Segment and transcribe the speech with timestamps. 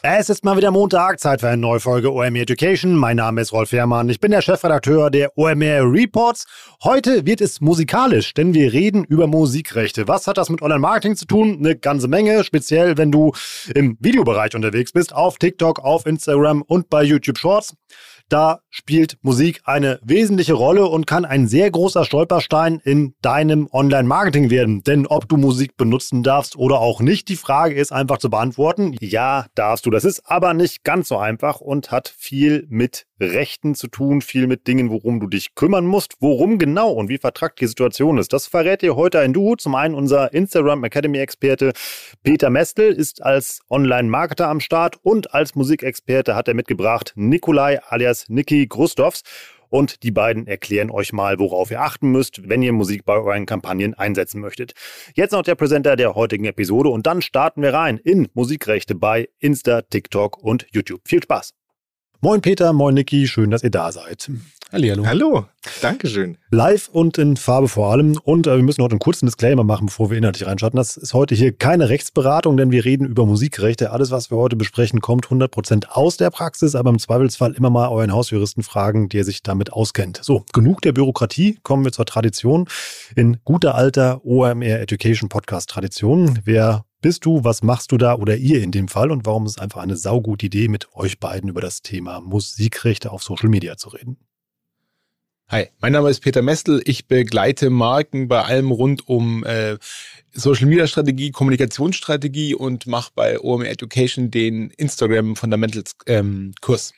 [0.00, 2.94] Es ist mal wieder Montag, Zeit für eine neue Folge OMR Education.
[2.94, 6.46] Mein Name ist Rolf Herrmann, ich bin der Chefredakteur der OMR Reports.
[6.84, 10.06] Heute wird es musikalisch, denn wir reden über Musikrechte.
[10.06, 11.56] Was hat das mit Online-Marketing zu tun?
[11.58, 13.32] Eine ganze Menge, speziell wenn du
[13.74, 17.74] im Videobereich unterwegs bist, auf TikTok, auf Instagram und bei YouTube Shorts.
[18.28, 24.50] Da spielt Musik eine wesentliche Rolle und kann ein sehr großer Stolperstein in deinem Online-Marketing
[24.50, 24.82] werden.
[24.82, 28.94] Denn ob du Musik benutzen darfst oder auch nicht, die Frage ist einfach zu beantworten.
[29.00, 29.90] Ja, darfst du.
[29.90, 34.46] Das ist aber nicht ganz so einfach und hat viel mit Rechten zu tun, viel
[34.46, 36.14] mit Dingen, worum du dich kümmern musst.
[36.20, 39.56] Worum genau und wie vertragt die Situation ist, das verrät dir heute ein Duo.
[39.56, 41.72] Zum einen unser Instagram Academy Experte
[42.22, 48.17] Peter Mestel ist als Online-Marketer am Start und als Musikexperte hat er mitgebracht Nikolai alias
[48.28, 49.22] Niki Grustovs.
[49.70, 53.44] Und die beiden erklären euch mal, worauf ihr achten müsst, wenn ihr Musik bei euren
[53.44, 54.72] Kampagnen einsetzen möchtet.
[55.14, 59.28] Jetzt noch der Präsenter der heutigen Episode und dann starten wir rein in Musikrechte bei
[59.38, 61.02] Insta, TikTok und YouTube.
[61.06, 61.57] Viel Spaß!
[62.20, 64.28] Moin Peter, moin Niki, schön, dass ihr da seid.
[64.72, 65.06] Hallihallo.
[65.06, 65.46] Hallo,
[65.80, 66.36] Dankeschön.
[66.50, 68.18] Live und in Farbe vor allem.
[68.24, 70.76] Und äh, wir müssen heute einen kurzen Disclaimer machen, bevor wir inhaltlich reinschatten.
[70.76, 73.92] Das ist heute hier keine Rechtsberatung, denn wir reden über Musikrechte.
[73.92, 77.88] Alles, was wir heute besprechen, kommt 100% aus der Praxis, aber im Zweifelsfall immer mal
[77.88, 80.18] euren Hausjuristen fragen, der sich damit auskennt.
[80.20, 82.66] So, genug der Bürokratie, kommen wir zur Tradition.
[83.14, 86.40] In guter alter OMR Education Podcast Tradition.
[86.44, 89.52] Wer bist du, was machst du da oder ihr in dem Fall und warum ist
[89.52, 93.76] es einfach eine saugute Idee, mit euch beiden über das Thema Musikrechte auf Social Media
[93.76, 94.16] zu reden?
[95.50, 96.82] Hi, mein Name ist Peter Mestel.
[96.84, 99.78] Ich begleite Marken bei allem rund um äh,
[100.30, 106.92] Social Media Strategie, Kommunikationsstrategie und mache bei OMR Education den Instagram Fundamentals ähm, Kurs.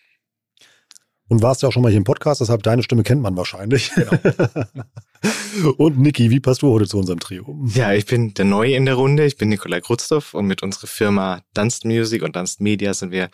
[1.31, 3.93] Und warst ja auch schon mal hier im Podcast, deshalb deine Stimme kennt man wahrscheinlich.
[3.95, 4.11] Genau.
[5.77, 7.57] und Niki, wie passt du heute zu unserem Trio?
[7.73, 9.25] Ja, ich bin der Neue in der Runde.
[9.25, 13.31] Ich bin Nikolai Kruzdow und mit unserer Firma Dunst Music und Dunst Media sind wir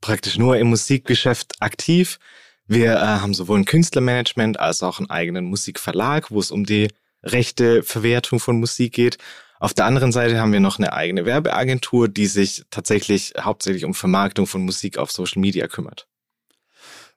[0.00, 2.18] praktisch nur im Musikgeschäft aktiv.
[2.66, 6.88] Wir äh, haben sowohl ein Künstlermanagement als auch einen eigenen Musikverlag, wo es um die
[7.22, 9.18] rechte Verwertung von Musik geht.
[9.60, 13.92] Auf der anderen Seite haben wir noch eine eigene Werbeagentur, die sich tatsächlich hauptsächlich um
[13.92, 16.08] Vermarktung von Musik auf Social Media kümmert.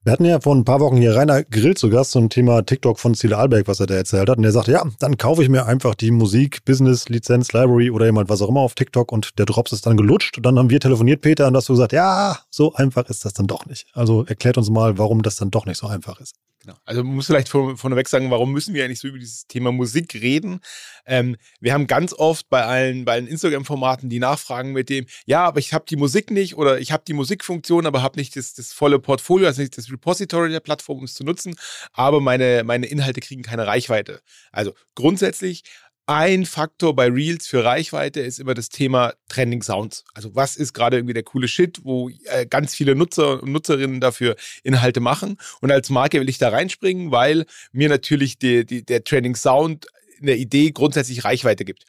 [0.05, 2.97] Wir hatten ja vor ein paar Wochen hier Rainer Grill zu Gast zum Thema TikTok
[2.97, 4.37] von Ziele Alberg, was er da erzählt hat.
[4.37, 8.05] Und er sagte, ja, dann kaufe ich mir einfach die Musik, Business, Lizenz, Library oder
[8.05, 10.37] jemand was auch immer auf TikTok und der Drops ist dann gelutscht.
[10.37, 13.33] Und dann haben wir telefoniert, Peter, und hast du gesagt, ja, so einfach ist das
[13.33, 13.87] dann doch nicht.
[13.93, 16.35] Also erklärt uns mal, warum das dann doch nicht so einfach ist.
[16.69, 16.79] Genau.
[16.85, 19.71] Also man muss vielleicht von, vorneweg sagen, warum müssen wir eigentlich so über dieses Thema
[19.71, 20.59] Musik reden?
[21.07, 25.45] Ähm, wir haben ganz oft bei allen, bei allen Instagram-Formaten die Nachfragen mit dem, ja,
[25.45, 28.53] aber ich habe die Musik nicht oder ich habe die Musikfunktion, aber habe nicht das,
[28.53, 31.55] das volle Portfolio, also nicht das Repository der Plattform, um es zu nutzen,
[31.93, 34.21] aber meine, meine Inhalte kriegen keine Reichweite.
[34.51, 35.63] Also grundsätzlich
[36.09, 40.03] ein Faktor bei Reels für Reichweite ist immer das Thema Trending Sounds.
[40.15, 44.01] Also was ist gerade irgendwie der coole Shit, wo äh, ganz viele Nutzer und Nutzerinnen
[44.01, 45.37] dafür Inhalte machen.
[45.61, 49.85] Und als Marke will ich da reinspringen, weil mir natürlich die, die, der Trending Sound
[50.19, 51.85] in der Idee grundsätzlich Reichweite gibt.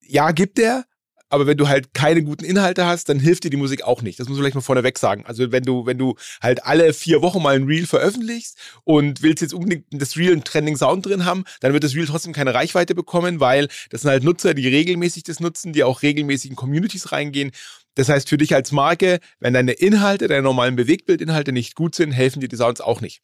[0.00, 0.86] Ja, gibt er,
[1.28, 4.18] aber wenn du halt keine guten Inhalte hast, dann hilft dir die Musik auch nicht.
[4.18, 5.24] Das muss man vielleicht mal vorneweg sagen.
[5.26, 9.42] Also wenn du, wenn du halt alle vier Wochen mal ein Reel veröffentlichst und willst
[9.42, 12.54] jetzt unbedingt das Reel einen Trending Sound drin haben, dann wird das Reel trotzdem keine
[12.54, 16.56] Reichweite bekommen, weil das sind halt Nutzer, die regelmäßig das nutzen, die auch regelmäßig in
[16.56, 17.50] Communities reingehen.
[17.94, 22.12] Das heißt, für dich als Marke, wenn deine Inhalte, deine normalen Bewegtbildinhalte nicht gut sind,
[22.12, 23.22] helfen dir die Sounds auch nicht.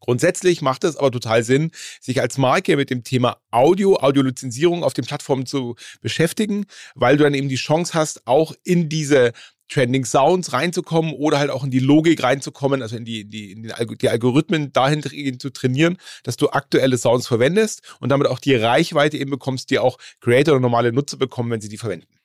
[0.00, 4.94] Grundsätzlich macht es aber total Sinn, sich als Marke mit dem Thema Audio, Audiolizenzierung auf
[4.94, 9.32] den Plattformen zu beschäftigen, weil du dann eben die Chance hast, auch in diese
[9.70, 13.62] Trending Sounds reinzukommen oder halt auch in die Logik reinzukommen, also in die, die, in
[13.62, 15.02] die Algorithmen dahin
[15.38, 19.78] zu trainieren, dass du aktuelle Sounds verwendest und damit auch die Reichweite eben bekommst, die
[19.78, 22.19] auch Creator oder normale Nutzer bekommen, wenn sie die verwenden.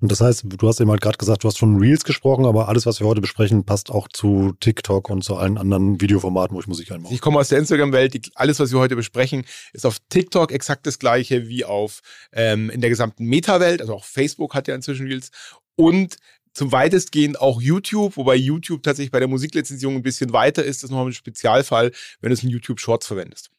[0.00, 2.68] Und das heißt, du hast eben halt gerade gesagt, du hast von Reels gesprochen, aber
[2.68, 6.60] alles, was wir heute besprechen, passt auch zu TikTok und zu allen anderen Videoformaten, wo
[6.60, 7.14] ich Musik einmache.
[7.14, 8.30] Ich komme aus der Instagram-Welt.
[8.34, 12.00] Alles, was wir heute besprechen, ist auf TikTok exakt das gleiche wie auf
[12.32, 13.80] ähm, in der gesamten Meta-Welt.
[13.80, 15.30] Also auch Facebook hat ja inzwischen Reels.
[15.76, 16.16] Und
[16.52, 20.78] zum weitestgehend auch YouTube, wobei YouTube tatsächlich bei der Musiklizenzierung ein bisschen weiter ist.
[20.78, 23.50] Das ist nochmal ein Spezialfall, wenn du es in YouTube Shorts verwendest.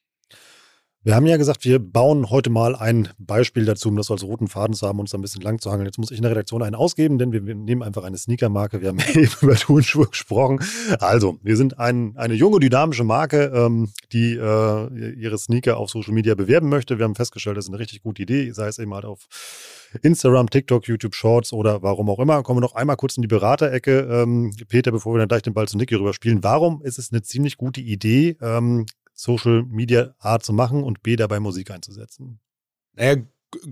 [1.07, 4.49] Wir haben ja gesagt, wir bauen heute mal ein Beispiel dazu, um das als roten
[4.49, 5.85] Faden zu haben, uns da ein bisschen lang zu hangeln.
[5.85, 8.81] Jetzt muss ich in der Redaktion einen ausgeben, denn wir, nehmen einfach eine Sneakermarke.
[8.81, 10.59] Wir haben eben über Turnschuhe gesprochen.
[10.99, 16.13] Also, wir sind ein, eine junge, dynamische Marke, ähm, die äh, ihre Sneaker auf Social
[16.13, 16.97] Media bewerben möchte.
[16.97, 19.29] Wir haben festgestellt, das ist eine richtig gute Idee, sei es eben halt auf
[20.01, 22.43] Instagram, TikTok, YouTube Shorts oder warum auch immer.
[22.43, 23.99] Kommen wir noch einmal kurz in die Beraterecke.
[24.11, 26.43] Ähm, Peter, bevor wir dann gleich den Ball zu Niki rüberspielen.
[26.43, 28.85] Warum ist es eine ziemlich gute Idee, ähm,
[29.17, 32.39] Social Media A zu machen und B dabei Musik einzusetzen?
[32.93, 33.23] Naja,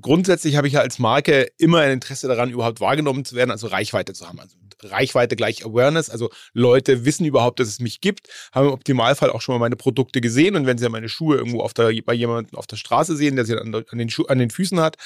[0.02, 3.68] grundsätzlich habe ich ja als Marke immer ein Interesse daran, überhaupt wahrgenommen zu werden, also
[3.68, 4.40] Reichweite zu haben.
[4.40, 9.30] Also Reichweite gleich Awareness, also Leute wissen überhaupt, dass es mich gibt, haben im Optimalfall
[9.30, 12.14] auch schon mal meine Produkte gesehen und wenn sie meine Schuhe irgendwo auf der, bei
[12.14, 14.98] jemandem auf der Straße sehen, der sie an, den, an den Füßen hat,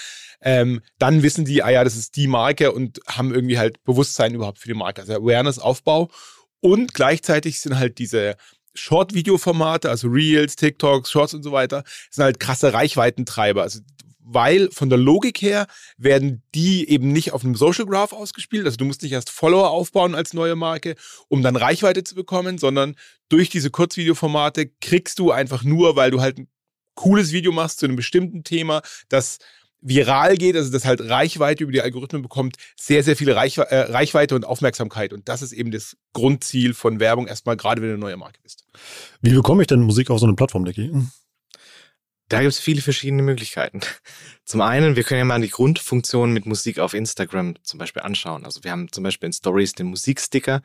[0.41, 4.33] ähm, dann wissen die, ah ja, das ist die Marke und haben irgendwie halt Bewusstsein
[4.33, 6.09] überhaupt für die Marke, also Awareness-Aufbau
[6.61, 8.35] und gleichzeitig sind halt diese
[8.75, 13.61] Short-Video-Formate, also Reels, TikToks, Shorts und so weiter, sind halt krasse Reichweitentreiber.
[13.61, 13.79] Also
[14.31, 15.65] weil von der Logik her
[15.97, 18.65] werden die eben nicht auf einem Social Graph ausgespielt.
[18.65, 20.95] Also du musst nicht erst Follower aufbauen als neue Marke,
[21.29, 22.95] um dann Reichweite zu bekommen, sondern
[23.29, 26.47] durch diese Kurzvideoformate kriegst du einfach nur, weil du halt ein
[26.93, 29.39] cooles Video machst zu einem bestimmten Thema, das
[29.81, 33.91] viral geht, also das halt Reichweite über die Algorithmen bekommt, sehr, sehr viel Reichwe äh,
[33.91, 35.13] Reichweite und Aufmerksamkeit.
[35.13, 38.39] Und das ist eben das Grundziel von Werbung, erstmal gerade wenn du eine neue Marke
[38.41, 38.65] bist.
[39.21, 40.91] Wie bekomme ich denn Musik auf so eine Plattform, Nicky?
[42.27, 43.79] Da gibt es viele verschiedene Möglichkeiten.
[44.45, 48.45] Zum einen, wir können ja mal die Grundfunktion mit Musik auf Instagram zum Beispiel anschauen.
[48.45, 50.61] Also wir haben zum Beispiel in Stories den Musiksticker,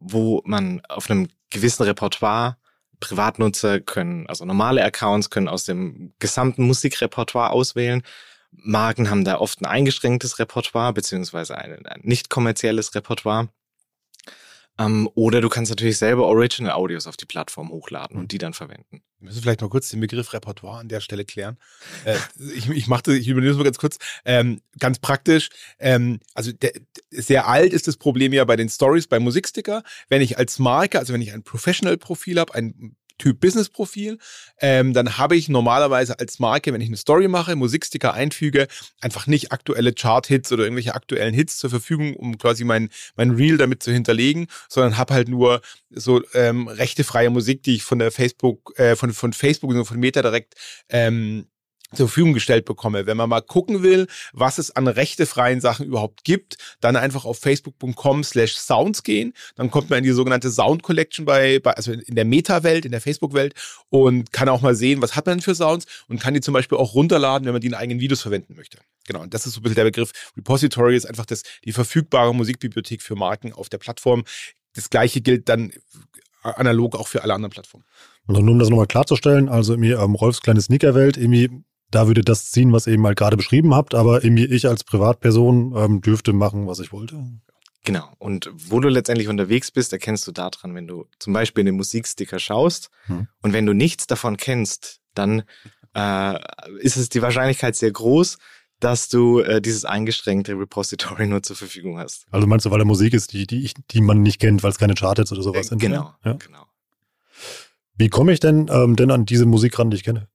[0.00, 2.56] wo man auf einem gewissen Repertoire
[3.00, 8.02] Privatnutzer können, also normale Accounts können aus dem gesamten Musikrepertoire auswählen
[8.52, 13.48] Marken haben da oft ein eingeschränktes Repertoire, beziehungsweise ein, ein nicht kommerzielles Repertoire.
[14.80, 18.54] Ähm, oder du kannst natürlich selber Original Audios auf die Plattform hochladen und die dann
[18.54, 19.02] verwenden.
[19.18, 21.58] Wir müssen vielleicht mal kurz den Begriff Repertoire an der Stelle klären.
[22.04, 22.16] Äh,
[22.54, 23.98] ich, ich machte, ich übernehme es mal ganz kurz.
[24.24, 25.50] Ähm, ganz praktisch.
[25.78, 26.72] Ähm, also der,
[27.10, 29.82] sehr alt ist das Problem ja bei den Stories, bei Musiksticker.
[30.08, 34.18] Wenn ich als Marke, also wenn ich ein Professional-Profil habe, ein Typ Business-Profil,
[34.60, 38.66] ähm, dann habe ich normalerweise als Marke, wenn ich eine Story mache, Musiksticker einfüge,
[39.00, 43.56] einfach nicht aktuelle Chart-Hits oder irgendwelche aktuellen Hits zur Verfügung, um quasi mein, mein Reel
[43.56, 48.10] damit zu hinterlegen, sondern habe halt nur so ähm, rechtefreie Musik, die ich von der
[48.10, 50.54] Facebook, äh, von, von Facebook und von Meta direkt
[50.88, 51.46] ähm,
[51.94, 53.06] zur Verfügung gestellt bekomme.
[53.06, 57.38] Wenn man mal gucken will, was es an rechtefreien Sachen überhaupt gibt, dann einfach auf
[57.38, 59.34] facebook.com slash sounds gehen.
[59.56, 62.92] Dann kommt man in die sogenannte Sound Collection bei, bei also in der Meta-Welt, in
[62.92, 63.54] der Facebook-Welt
[63.88, 66.78] und kann auch mal sehen, was hat man für Sounds und kann die zum Beispiel
[66.78, 68.78] auch runterladen, wenn man die in eigenen Videos verwenden möchte.
[69.06, 70.12] Genau, und das ist so ein bisschen der Begriff.
[70.36, 74.24] Repository ist einfach das, die verfügbare Musikbibliothek für Marken auf der Plattform.
[74.74, 75.72] Das gleiche gilt dann
[76.42, 77.84] analog auch für alle anderen Plattformen.
[78.26, 81.50] Und nur um das nochmal klarzustellen, also irgendwie ähm, Rolfs kleine Sneakerwelt, irgendwie
[81.90, 84.84] da würde das ziehen, was ihr eben mal gerade beschrieben habt, aber irgendwie ich als
[84.84, 87.24] Privatperson ähm, dürfte machen, was ich wollte.
[87.84, 88.08] Genau.
[88.18, 91.76] Und wo du letztendlich unterwegs bist, erkennst du daran, wenn du zum Beispiel in den
[91.76, 93.26] Musiksticker schaust hm.
[93.42, 95.42] und wenn du nichts davon kennst, dann
[95.94, 96.38] äh,
[96.80, 98.38] ist es die Wahrscheinlichkeit sehr groß,
[98.80, 102.26] dass du äh, dieses eingeschränkte Repository nur zur Verfügung hast.
[102.30, 104.70] Also meinst du, weil da Musik ist, die, die, ich, die man nicht kennt, weil
[104.70, 105.78] es keine Charts oder sowas äh, sind?
[105.80, 106.34] Genau, ja?
[106.34, 106.66] genau.
[107.96, 110.28] Wie komme ich denn, ähm, denn an diese Musik ran, die ich kenne?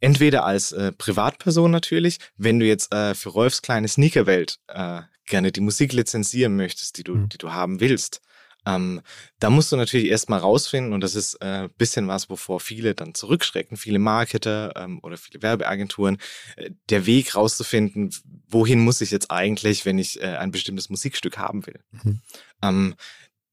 [0.00, 5.52] Entweder als äh, Privatperson natürlich, wenn du jetzt äh, für Rolfs kleine Sneakerwelt äh, gerne
[5.52, 7.28] die Musik lizenzieren möchtest, die du, mhm.
[7.28, 8.20] die du haben willst.
[8.66, 9.00] Ähm,
[9.38, 13.14] da musst du natürlich erstmal rausfinden, und das ist äh, bisschen was, wovor viele dann
[13.14, 16.18] zurückschrecken, viele Marketer ähm, oder viele Werbeagenturen,
[16.56, 18.10] äh, der Weg rauszufinden,
[18.48, 21.80] wohin muss ich jetzt eigentlich, wenn ich äh, ein bestimmtes Musikstück haben will.
[21.92, 22.20] Mhm.
[22.62, 22.94] Ähm,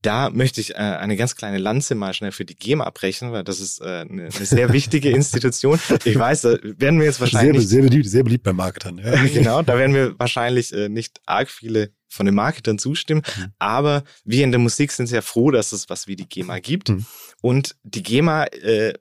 [0.06, 3.44] da möchte ich äh, eine ganz kleine Lanze mal schnell für die GEMA abbrechen, weil
[3.44, 5.80] das ist äh, eine, eine sehr wichtige Institution.
[6.04, 7.68] Ich weiß, da werden wir jetzt wahrscheinlich...
[7.68, 9.00] Sehr, sehr, beliebt, sehr beliebt bei Marketern.
[9.00, 9.24] Ja.
[9.34, 13.24] genau, da werden wir wahrscheinlich äh, nicht arg viele von den Marketern zustimmen.
[13.38, 13.54] Mhm.
[13.58, 16.90] Aber wir in der Musik sind sehr froh, dass es was wie die GEMA gibt.
[16.90, 17.06] Mhm.
[17.42, 18.94] Und die GEMA äh,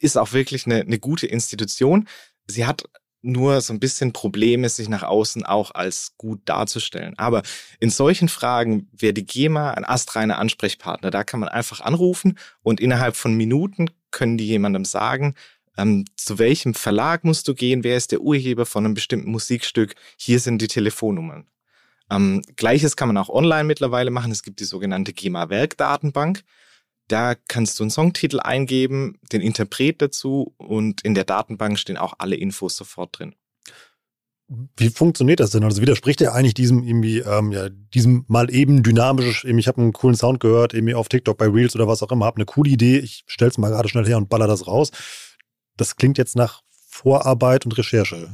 [0.00, 2.08] ist auch wirklich eine, eine gute Institution.
[2.46, 2.84] Sie hat
[3.26, 7.14] nur so ein bisschen Probleme, sich nach außen auch als gut darzustellen.
[7.18, 7.42] Aber
[7.80, 11.10] in solchen Fragen wäre die GEMA ein astreiner Ansprechpartner.
[11.10, 15.34] Da kann man einfach anrufen und innerhalb von Minuten können die jemandem sagen,
[15.76, 19.94] ähm, zu welchem Verlag musst du gehen, wer ist der Urheber von einem bestimmten Musikstück,
[20.16, 21.46] hier sind die Telefonnummern.
[22.10, 24.32] Ähm, Gleiches kann man auch online mittlerweile machen.
[24.32, 26.42] Es gibt die sogenannte GEMA-Werkdatenbank.
[27.08, 32.14] Da kannst du einen Songtitel eingeben, den Interpret dazu und in der Datenbank stehen auch
[32.18, 33.34] alle Infos sofort drin.
[34.76, 35.64] Wie funktioniert das denn?
[35.64, 39.80] Also widerspricht er eigentlich diesem irgendwie, ähm, ja, diesem mal eben dynamisch, eben, ich habe
[39.80, 42.44] einen coolen Sound gehört, irgendwie auf TikTok bei Reels oder was auch immer, habe eine
[42.44, 44.90] coole Idee, ich stell's mal gerade schnell her und baller das raus.
[45.76, 48.30] Das klingt jetzt nach Vorarbeit und Recherche.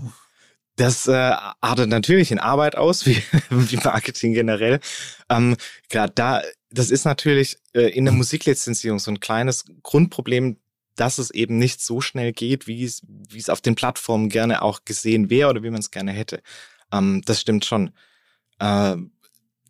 [0.82, 1.12] Das äh,
[1.60, 4.80] artet natürlich in Arbeit aus, wie, wie Marketing generell.
[5.28, 5.56] Ähm,
[5.88, 10.56] Gerade da, das ist natürlich äh, in der Musiklizenzierung so ein kleines Grundproblem,
[10.96, 14.60] dass es eben nicht so schnell geht, wie es, wie es auf den Plattformen gerne
[14.62, 16.42] auch gesehen wäre oder wie man es gerne hätte.
[16.92, 17.92] Ähm, das stimmt schon.
[18.58, 18.96] Äh,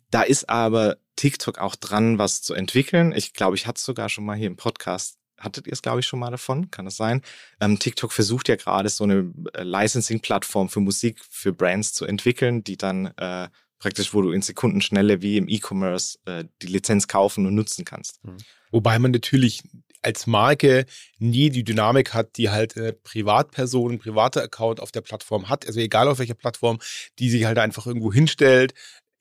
[0.09, 3.13] da ist aber TikTok auch dran, was zu entwickeln.
[3.15, 5.99] Ich glaube, ich hatte es sogar schon mal hier im Podcast hattet ihr es, glaube
[5.99, 6.71] ich, schon mal davon?
[6.71, 7.21] Kann das sein?
[7.59, 12.63] Ähm, TikTok versucht ja gerade so eine äh, Licensing-Plattform für Musik für Brands zu entwickeln,
[12.63, 17.45] die dann äh, praktisch, wo du in Sekundenschnelle wie im E-Commerce äh, die Lizenz kaufen
[17.45, 18.23] und nutzen kannst.
[18.23, 18.37] Mhm.
[18.71, 19.61] Wobei man natürlich
[20.01, 20.85] als Marke
[21.17, 25.65] nie die Dynamik hat, die halt eine Privatperson, ein privater Account auf der Plattform hat,
[25.65, 26.79] also egal auf welcher Plattform,
[27.19, 28.73] die sich halt einfach irgendwo hinstellt,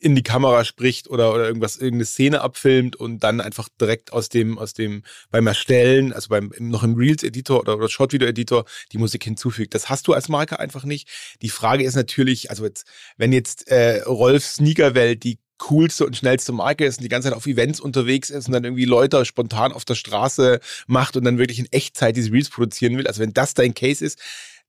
[0.02, 4.28] in die Kamera spricht oder, oder irgendwas, irgendeine Szene abfilmt und dann einfach direkt aus
[4.28, 9.22] dem, aus dem, beim Erstellen, also beim, noch im Reels-Editor oder, oder Short-Video-Editor die Musik
[9.22, 9.74] hinzufügt.
[9.74, 11.08] Das hast du als Marke einfach nicht.
[11.40, 16.50] Die Frage ist natürlich, also jetzt, wenn jetzt äh, Rolf Sneakerwelt die coolste und schnellste
[16.50, 19.72] Marke ist und die ganze Zeit auf Events unterwegs ist und dann irgendwie Leute spontan
[19.72, 23.06] auf der Straße macht und dann wirklich in Echtzeit diese Reels produzieren will.
[23.06, 24.18] Also wenn das dein Case ist,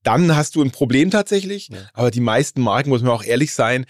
[0.03, 1.69] dann hast du ein Problem tatsächlich.
[1.69, 1.89] Ja.
[1.93, 3.85] Aber die meisten Marken, muss man auch ehrlich sein,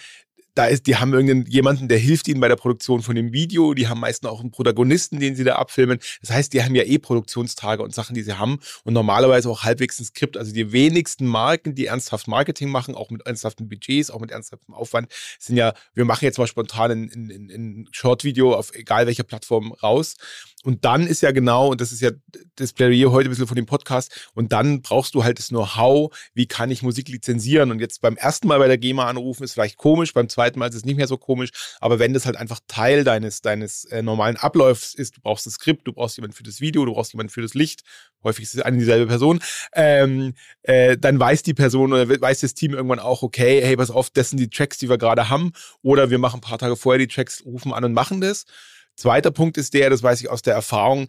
[0.55, 3.73] da ist, die haben irgendeinen jemanden, der hilft ihnen bei der Produktion von dem Video.
[3.73, 5.99] Die haben meistens auch einen Protagonisten, den sie da abfilmen.
[6.21, 9.63] Das heißt, die haben ja eh Produktionstage und Sachen, die sie haben und normalerweise auch
[9.63, 10.37] halbwegs ein Skript.
[10.37, 14.73] Also die wenigsten Marken, die ernsthaft Marketing machen, auch mit ernsthaften Budgets, auch mit ernsthaftem
[14.73, 19.23] Aufwand, sind ja, wir machen jetzt mal spontan ein, ein, ein Short-Video auf egal welcher
[19.23, 20.15] Plattform raus
[20.63, 22.11] und dann ist ja genau, und das ist ja
[22.55, 26.15] das Plädoyer heute ein bisschen von dem Podcast, und dann brauchst du halt das Know-how,
[26.33, 27.71] wie kann ich Musik lizenzieren.
[27.71, 30.69] Und jetzt beim ersten Mal bei der GEMA anrufen, ist vielleicht komisch, beim zweiten Mal
[30.69, 31.49] ist es nicht mehr so komisch,
[31.81, 35.51] aber wenn das halt einfach Teil deines, deines äh, normalen Abläufs ist, du brauchst ein
[35.51, 37.83] Skript, du brauchst jemanden für das Video, du brauchst jemanden für das Licht,
[38.23, 39.41] häufig ist es eine dieselbe Person,
[39.73, 43.91] ähm, äh, dann weiß die Person oder weiß das Team irgendwann auch, okay, hey, pass
[43.91, 45.51] auf, das sind die Tracks, die wir gerade haben,
[45.81, 48.45] oder wir machen ein paar Tage vorher die Tracks, rufen an und machen das.
[48.95, 51.07] Zweiter Punkt ist der, das weiß ich aus der Erfahrung,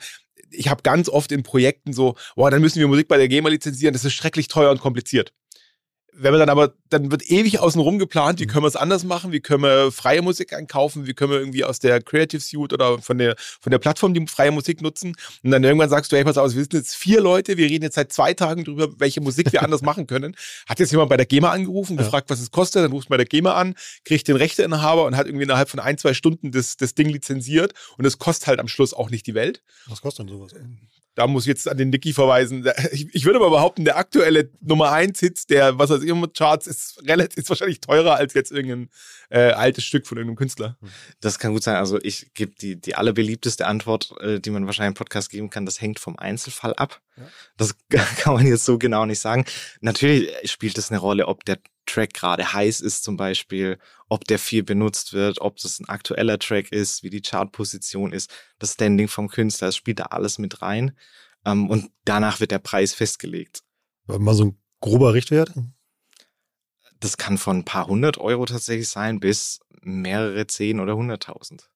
[0.51, 3.49] ich habe ganz oft in Projekten so, boah, dann müssen wir Musik bei der GEMA
[3.49, 5.33] lizenzieren, das ist schrecklich teuer und kompliziert
[6.17, 9.33] wenn man dann aber, dann wird ewig außenrum geplant, wie können wir es anders machen,
[9.33, 12.99] wie können wir freie Musik einkaufen, wie können wir irgendwie aus der Creative Suite oder
[12.99, 15.17] von der, von der Plattform die freie Musik nutzen.
[15.43, 17.85] Und dann irgendwann sagst du, hey, pass auf, wir sind jetzt vier Leute, wir reden
[17.85, 20.37] jetzt seit zwei Tagen drüber, welche Musik wir anders machen können.
[20.69, 23.17] Hat jetzt jemand bei der GEMA angerufen, gefragt, was es kostet, dann rufst du bei
[23.17, 26.77] der GEMA an, kriegt den Rechteinhaber und hat irgendwie innerhalb von ein, zwei Stunden das,
[26.77, 29.63] das Ding lizenziert und es kostet halt am Schluss auch nicht die Welt.
[29.87, 30.53] Was kostet denn sowas?
[31.15, 32.65] Da muss ich jetzt an den Nicky verweisen.
[32.93, 36.29] Ich, ich, würde aber behaupten, der aktuelle Nummer 1 Hit, der, was weiß ich, immer
[36.29, 38.89] Charts, ist relativ, ist wahrscheinlich teurer als jetzt irgendein
[39.31, 40.77] äh, altes Stück von irgendeinem Künstler.
[41.21, 41.77] Das kann gut sein.
[41.77, 45.67] Also ich gebe die, die allerbeliebteste Antwort, äh, die man wahrscheinlich im Podcast geben kann,
[45.67, 47.01] das hängt vom Einzelfall ab.
[47.17, 47.25] Ja.
[47.57, 47.75] Das
[48.19, 49.45] kann man jetzt so genau nicht sagen.
[49.81, 54.39] Natürlich spielt es eine Rolle, ob der Track gerade heiß ist zum Beispiel, ob der
[54.39, 59.09] viel benutzt wird, ob das ein aktueller Track ist, wie die Chartposition ist, das Standing
[59.09, 60.97] vom Künstler, das spielt da alles mit rein.
[61.45, 63.63] Ähm, und danach wird der Preis festgelegt.
[64.07, 65.53] Mal so ein grober Richtwert?
[67.01, 71.71] Das kann von ein paar hundert Euro tatsächlich sein bis mehrere zehn oder hunderttausend.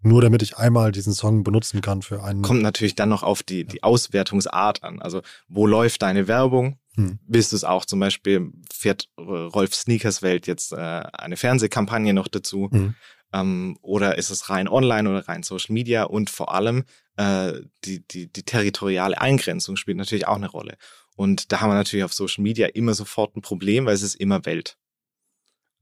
[0.00, 2.42] Nur damit ich einmal diesen Song benutzen kann für einen.
[2.42, 5.00] Kommt natürlich dann noch auf die, die Auswertungsart an.
[5.00, 6.78] Also, wo läuft deine Werbung?
[6.94, 7.18] Hm.
[7.26, 12.68] Bist es auch zum Beispiel, fährt Rolf Sneakers Welt jetzt äh, eine Fernsehkampagne noch dazu?
[12.70, 12.94] Hm.
[13.32, 16.04] Ähm, oder ist es rein online oder rein Social Media?
[16.04, 16.84] Und vor allem
[17.16, 20.76] äh, die, die, die territoriale Eingrenzung spielt natürlich auch eine Rolle.
[21.16, 24.14] Und da haben wir natürlich auf Social Media immer sofort ein Problem, weil es ist
[24.14, 24.78] immer Welt.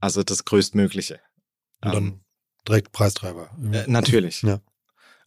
[0.01, 1.21] Also das Größtmögliche.
[1.83, 2.21] Und dann ähm,
[2.69, 3.51] direkt Preistreiber.
[3.73, 4.43] Äh, natürlich.
[4.43, 4.61] Ja.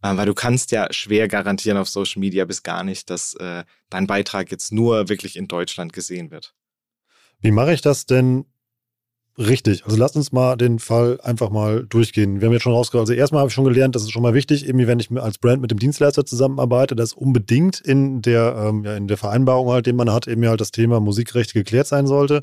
[0.02, 3.64] Äh, weil du kannst ja schwer garantieren auf Social Media bis gar nicht, dass äh,
[3.90, 6.54] dein Beitrag jetzt nur wirklich in Deutschland gesehen wird.
[7.42, 8.46] Wie mache ich das denn
[9.38, 9.86] richtig?
[9.86, 12.42] Also lass uns mal den Fall einfach mal durchgehen.
[12.42, 14.34] Wir haben jetzt schon rausgehört, also erstmal habe ich schon gelernt, das ist schon mal
[14.34, 18.84] wichtig, irgendwie wenn ich als Brand mit dem Dienstleister zusammenarbeite, dass unbedingt in der, ähm,
[18.84, 22.08] ja, in der Vereinbarung halt, den man hat, eben halt das Thema Musikrechte geklärt sein
[22.08, 22.42] sollte.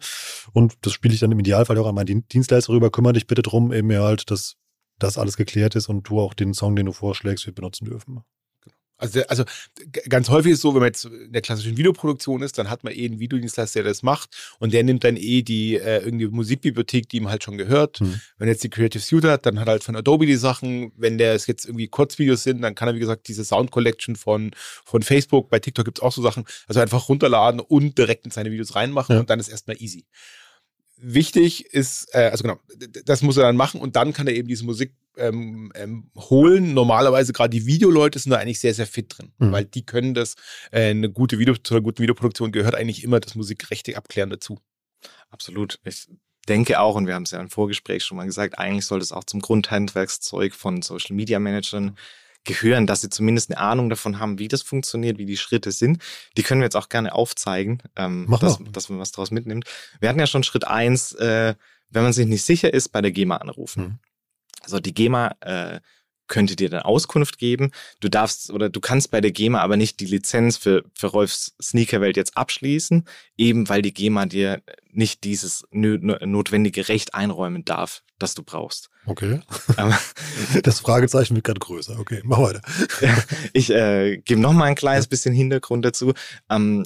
[0.53, 2.91] Und das spiele ich dann im Idealfall auch an meinen Dienstleister rüber.
[2.91, 4.57] Kümmere dich bitte drum, eben halt, dass
[4.99, 8.23] das alles geklärt ist und du auch den Song, den du vorschlägst, wir benutzen dürfen.
[8.99, 9.45] Also, also
[10.09, 12.83] ganz häufig ist es so, wenn man jetzt in der klassischen Videoproduktion ist, dann hat
[12.83, 16.29] man eh einen Videodienstleister, der das macht und der nimmt dann eh die äh, irgendwie
[16.29, 18.01] Musikbibliothek, die ihm halt schon gehört.
[18.01, 18.21] Hm.
[18.39, 20.93] Wenn er jetzt die Creative Suite hat, dann hat er halt von Adobe die Sachen.
[20.97, 24.17] Wenn der es jetzt irgendwie Kurzvideos sind, dann kann er, wie gesagt, diese Sound Collection
[24.17, 24.53] von,
[24.85, 28.31] von Facebook, bei TikTok gibt es auch so Sachen, also einfach runterladen und direkt in
[28.31, 29.21] seine Videos reinmachen ja.
[29.21, 30.07] und dann ist erstmal easy
[31.09, 32.59] wichtig ist, äh, also genau,
[33.05, 36.75] das muss er dann machen und dann kann er eben diese Musik ähm, ähm, holen.
[36.75, 39.53] Normalerweise gerade die Videoleute sind da eigentlich sehr, sehr fit drin, mhm.
[39.53, 40.35] weil die können das,
[40.73, 44.59] äh, eine gute Video, zu einer guten Videoproduktion gehört eigentlich immer das Musikrechte abklären dazu.
[45.31, 45.79] Absolut.
[45.85, 46.09] Ich
[46.49, 49.13] denke auch, und wir haben es ja im Vorgespräch schon mal gesagt, eigentlich sollte es
[49.13, 51.97] auch zum Grundhandwerkszeug von Social Media Managern
[52.47, 56.03] gehören, dass sie zumindest eine Ahnung davon haben, wie das funktioniert, wie die Schritte sind.
[56.37, 59.65] Die können wir jetzt auch gerne aufzeigen, ähm, dass, dass, man was daraus mitnimmt.
[60.01, 61.55] Wir hatten ja schon Schritt eins, äh,
[61.91, 63.83] wenn man sich nicht sicher ist, bei der GEMA anrufen.
[63.83, 63.99] Mhm.
[64.63, 65.81] Also die GEMA äh,
[66.29, 67.71] könnte dir dann Auskunft geben.
[68.01, 71.55] Du darfst oder du kannst bei der GEMA aber nicht die Lizenz für, für Rolfs
[71.63, 73.05] Sneakerwelt jetzt abschließen,
[73.37, 78.91] eben weil die GEMA dir nicht dieses notwendige Recht einräumen darf, das du brauchst.
[79.07, 79.41] Okay.
[80.63, 81.99] das Fragezeichen wird gerade größer.
[81.99, 82.61] Okay, mach weiter.
[83.53, 86.13] ich äh, gebe noch mal ein kleines bisschen Hintergrund dazu.
[86.51, 86.85] Ähm,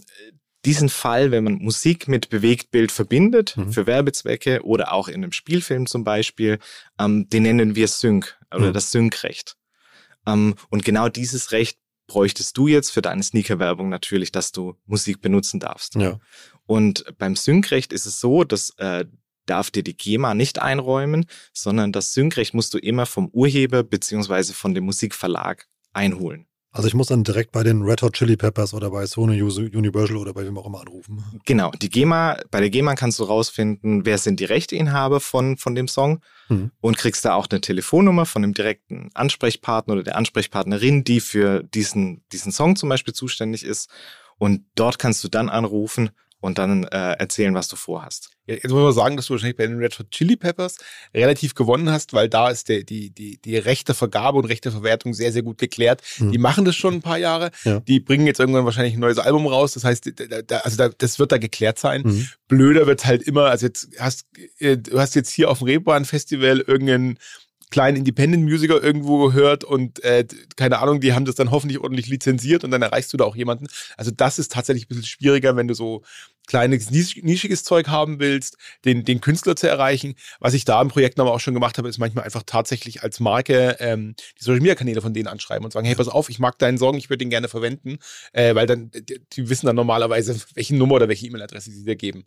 [0.65, 3.73] diesen Fall, wenn man Musik mit Bewegtbild verbindet, mhm.
[3.73, 6.59] für Werbezwecke oder auch in einem Spielfilm zum Beispiel,
[6.99, 8.75] ähm, den nennen wir Sync oder mhm.
[8.75, 9.57] das Sync-Recht.
[10.27, 15.23] Ähm, und genau dieses Recht bräuchtest du jetzt für deine Sneaker-Werbung natürlich, dass du Musik
[15.23, 15.95] benutzen darfst.
[15.95, 16.19] Ja.
[16.67, 19.07] Und beim Sync-Recht ist es so, dass äh,
[19.51, 24.55] darf dir die GEMA nicht einräumen, sondern das Sync-Recht musst du immer vom Urheber beziehungsweise
[24.55, 26.47] von dem Musikverlag einholen.
[26.73, 30.17] Also ich muss dann direkt bei den Red Hot Chili Peppers oder bei Sony Universal
[30.17, 31.25] oder bei wem auch immer anrufen.
[31.45, 35.75] Genau, die GEMA, bei der GEMA kannst du rausfinden, wer sind die Rechteinhaber von, von
[35.75, 36.71] dem Song mhm.
[36.81, 41.65] und kriegst da auch eine Telefonnummer von dem direkten Ansprechpartner oder der Ansprechpartnerin, die für
[41.65, 43.91] diesen, diesen Song zum Beispiel zuständig ist.
[44.39, 48.31] Und dort kannst du dann anrufen und dann äh, erzählen, was du vorhast.
[48.47, 50.79] Ja, jetzt muss man sagen, dass du wahrscheinlich bei den Red Hot Chili Peppers
[51.15, 55.15] relativ gewonnen hast, weil da ist der, die, die, die rechte Vergabe und rechte Verwertung
[55.15, 56.03] sehr, sehr gut geklärt.
[56.19, 56.33] Mhm.
[56.33, 57.51] Die machen das schon ein paar Jahre.
[57.65, 57.81] Ja.
[57.81, 59.75] Die bringen jetzt irgendwann wahrscheinlich ein neues Album raus.
[59.75, 62.03] Das heißt, da, da, also da, das wird da geklärt sein.
[62.05, 62.29] Mhm.
[62.49, 64.27] Blöder wird halt immer, also jetzt hast
[64.59, 67.19] äh, du hast jetzt hier auf dem Reeperbahn Festival irgendeinen
[67.71, 72.65] kleinen Independent-Musiker irgendwo gehört und äh, keine Ahnung, die haben das dann hoffentlich ordentlich lizenziert
[72.65, 73.67] und dann erreichst du da auch jemanden.
[73.97, 76.03] Also das ist tatsächlich ein bisschen schwieriger, wenn du so
[76.47, 80.17] kleines, nischiges Zeug haben willst, den, den Künstler zu erreichen.
[80.41, 83.21] Was ich da im Projekt aber auch schon gemacht habe, ist manchmal einfach tatsächlich als
[83.21, 86.41] Marke ähm, die Social Media Kanäle von denen anschreiben und sagen, hey, pass auf, ich
[86.41, 87.99] mag deinen Song, ich würde den gerne verwenden,
[88.33, 91.97] äh, weil dann die, die wissen dann normalerweise, welche Nummer oder welche E-Mail-Adresse sie dir
[91.97, 92.25] geben.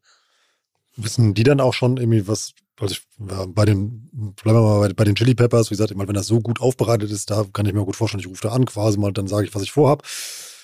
[0.96, 4.94] Wissen die dann auch schon irgendwie was, also ich, bei den, bleiben wir mal bei,
[4.94, 7.65] bei, den Chili Peppers, wie gesagt, meine, wenn das so gut aufbereitet ist, da kann
[7.65, 9.71] ich mir gut vorstellen, ich rufe da an quasi mal, dann sage ich, was ich
[9.71, 10.04] vorhab.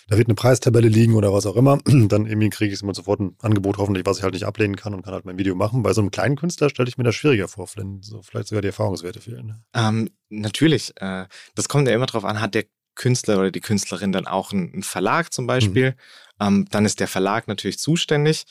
[0.09, 1.77] Da wird eine Preistabelle liegen oder was auch immer.
[1.85, 4.95] Dann irgendwie kriege ich immer sofort ein Angebot, hoffentlich, was ich halt nicht ablehnen kann
[4.95, 5.83] und kann halt mein Video machen.
[5.83, 8.63] Bei so einem kleinen Künstler stelle ich mir das schwieriger vor, wenn so vielleicht sogar
[8.63, 9.45] die Erfahrungswerte fehlen.
[9.45, 9.61] Ne?
[9.75, 10.93] Ähm, natürlich.
[10.99, 14.51] Äh, das kommt ja immer drauf an, hat der Künstler oder die Künstlerin dann auch
[14.51, 15.91] einen, Verlag zum Beispiel.
[15.91, 16.47] Mhm.
[16.47, 18.45] Ähm, dann ist der Verlag natürlich zuständig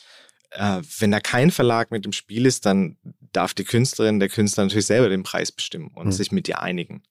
[0.51, 2.97] äh, wenn da kein Verlag mit im Spiel ist, dann
[3.33, 6.13] darf die Künstlerin, der Künstler natürlich selber den Preis bestimmen und mhm.
[6.13, 7.03] sich mit dir einigen.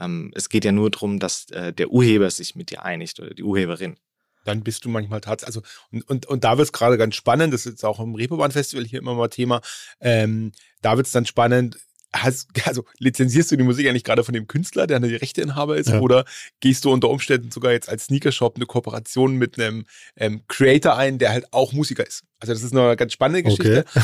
[0.00, 3.34] Ähm, es geht ja nur darum, dass äh, der Urheber sich mit dir einigt oder
[3.34, 3.96] die Urheberin.
[4.44, 7.52] Dann bist du manchmal tatsächlich, also und, und, und da wird es gerade ganz spannend,
[7.52, 9.60] das ist jetzt auch im Reeperbahn-Festival hier immer mal Thema,
[10.00, 11.78] ähm, da wird es dann spannend,
[12.12, 15.90] Hast, also lizenzierst du die Musik eigentlich gerade von dem Künstler, der der Rechteinhaber ist,
[15.90, 16.00] ja.
[16.00, 16.24] oder
[16.60, 21.18] gehst du unter Umständen sogar jetzt als Sneakershop eine Kooperation mit einem ähm, Creator ein,
[21.18, 22.24] der halt auch Musiker ist?
[22.38, 23.84] Also das ist eine ganz spannende Geschichte.
[23.94, 24.02] Okay.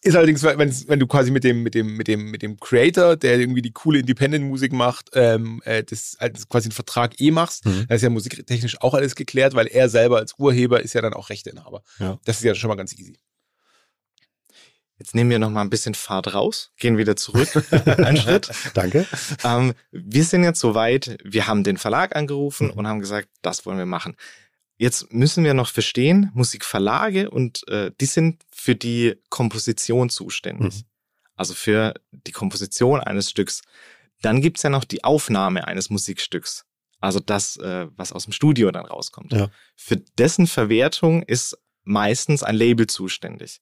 [0.00, 3.38] Ist allerdings, wenn, du quasi mit dem, mit dem, mit dem, mit dem Creator, der
[3.38, 7.86] irgendwie die coole Independent-Musik macht, ähm, äh, das, das quasi einen Vertrag eh machst, mhm.
[7.88, 11.14] dann ist ja musiktechnisch auch alles geklärt, weil er selber als Urheber ist ja dann
[11.14, 11.82] auch Rechteinhaber.
[11.98, 12.20] Ja.
[12.24, 13.18] Das ist ja schon mal ganz easy.
[14.98, 17.48] Jetzt nehmen wir noch mal ein bisschen Fahrt raus, gehen wieder zurück,
[17.86, 18.50] einen Schritt.
[18.74, 19.06] Danke.
[19.44, 22.72] Ähm, wir sind jetzt soweit, wir haben den Verlag angerufen mhm.
[22.72, 24.16] und haben gesagt, das wollen wir machen.
[24.76, 30.74] Jetzt müssen wir noch verstehen, Musikverlage und äh, die sind für die Komposition zuständig.
[30.74, 30.84] Mhm.
[31.36, 33.62] Also für die Komposition eines Stücks.
[34.20, 36.64] Dann gibt's ja noch die Aufnahme eines Musikstücks.
[37.00, 39.32] Also das, äh, was aus dem Studio dann rauskommt.
[39.32, 39.48] Ja.
[39.76, 43.60] Für dessen Verwertung ist meistens ein Label zuständig.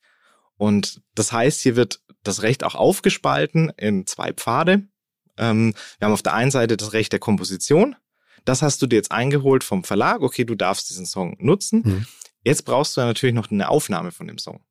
[0.56, 4.88] Und das heißt, hier wird das Recht auch aufgespalten in zwei Pfade.
[5.36, 7.96] Ähm, wir haben auf der einen Seite das Recht der Komposition.
[8.44, 10.22] Das hast du dir jetzt eingeholt vom Verlag.
[10.22, 11.82] Okay, du darfst diesen Song nutzen.
[11.84, 12.06] Mhm.
[12.42, 14.64] Jetzt brauchst du natürlich noch eine Aufnahme von dem Song.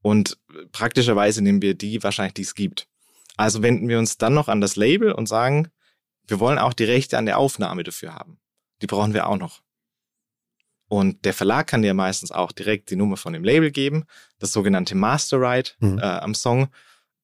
[0.00, 0.38] Und
[0.72, 2.88] praktischerweise nehmen wir die wahrscheinlich, die es gibt.
[3.36, 5.68] Also wenden wir uns dann noch an das Label und sagen,
[6.26, 8.38] wir wollen auch die Rechte an der Aufnahme dafür haben.
[8.80, 9.62] Die brauchen wir auch noch.
[10.92, 14.04] Und der Verlag kann dir meistens auch direkt die Nummer von dem Label geben,
[14.38, 15.98] das sogenannte Master Right mhm.
[15.98, 16.68] äh, am Song.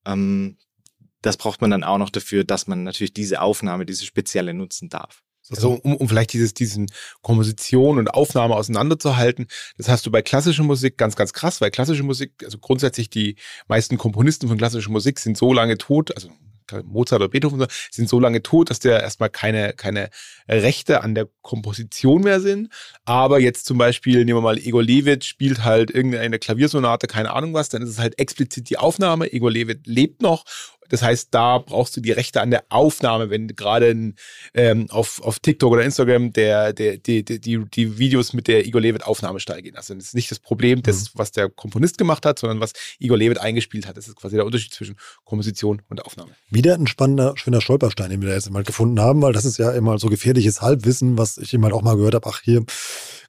[0.07, 0.57] Ähm,
[1.20, 4.88] das braucht man dann auch noch dafür, dass man natürlich diese Aufnahme, diese spezielle nutzen
[4.88, 5.22] darf.
[5.50, 6.87] Also um, um vielleicht dieses, diesen
[7.20, 12.04] Komposition und Aufnahme auseinanderzuhalten, das hast du bei klassischer Musik ganz, ganz krass, weil klassische
[12.04, 16.31] Musik, also grundsätzlich die meisten Komponisten von klassischer Musik sind so lange tot, also
[16.85, 20.11] Mozart oder Beethoven sind so lange tot, dass der erstmal keine, keine
[20.48, 22.72] Rechte an der Komposition mehr sind.
[23.04, 27.54] Aber jetzt zum Beispiel, nehmen wir mal, Igor Levit spielt halt irgendeine Klaviersonate, keine Ahnung
[27.54, 29.33] was, dann ist es halt explizit die Aufnahme.
[29.33, 30.44] Igor Levit lebt noch
[30.88, 34.14] das heißt, da brauchst du die Rechte an der Aufnahme, wenn gerade
[34.55, 38.81] ähm, auf, auf TikTok oder Instagram der, der, die, die, die Videos mit der Igor
[38.81, 39.77] Levit Aufnahme steigen.
[39.77, 41.18] Also das ist nicht das Problem, das, mhm.
[41.18, 43.96] was der Komponist gemacht hat, sondern was Igor Levit eingespielt hat.
[43.96, 46.31] Das ist quasi der Unterschied zwischen Komposition und Aufnahme.
[46.51, 49.59] Wieder ein spannender, schöner Stolperstein, den wir da jetzt immer gefunden haben, weil das ist
[49.59, 52.29] ja immer so gefährliches Halbwissen, was ich immer auch mal gehört habe.
[52.29, 52.64] Ach, hier,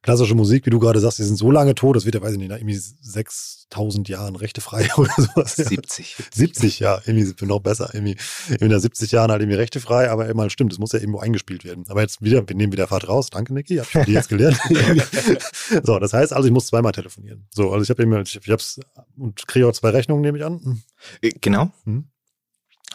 [0.02, 2.34] klassische Musik, wie du gerade sagst, die sind so lange tot, das wird ja, weiß
[2.34, 5.56] ich nicht, irgendwie 6000 Jahren rechtefrei oder sowas.
[5.56, 6.15] 70.
[6.34, 7.90] 70, ja, irgendwie noch besser.
[7.94, 8.16] Irgendwie
[8.60, 11.66] in der 70 Jahren halt irgendwie rechtefrei, aber immer stimmt, das muss ja irgendwo eingespielt
[11.66, 11.86] werden.
[11.90, 13.30] Aber jetzt wieder, wir nehmen wieder Fahrt raus.
[13.30, 14.60] Danke, Niki, hab ich jetzt gelernt.
[15.84, 17.48] so, das heißt also, ich muss zweimal telefonieren.
[17.52, 18.80] So, also ich habe immer, ich, ich hab's
[19.18, 20.62] und kriege auch zwei Rechnungen, nehme ich an.
[20.64, 20.82] Hm.
[21.22, 21.72] Äh, genau.
[21.84, 22.06] Hm.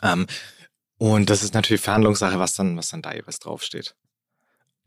[0.02, 0.26] Ähm,
[0.96, 3.94] und das ist natürlich Verhandlungssache, was dann, was dann da jeweils draufsteht.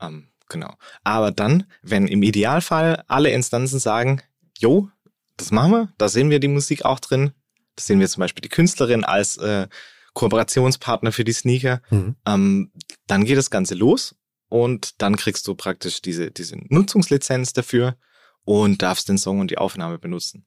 [0.01, 0.73] Ähm, Genau.
[1.03, 4.21] Aber dann, wenn im Idealfall alle Instanzen sagen,
[4.57, 4.89] jo,
[5.35, 7.31] das machen wir, da sehen wir die Musik auch drin,
[7.77, 9.67] da sehen wir zum Beispiel die Künstlerin als äh,
[10.13, 12.15] Kooperationspartner für die Sneaker, mhm.
[12.25, 12.71] ähm,
[13.05, 14.15] dann geht das Ganze los
[14.49, 17.95] und dann kriegst du praktisch diese, diese Nutzungslizenz dafür
[18.43, 20.45] und darfst den Song und die Aufnahme benutzen.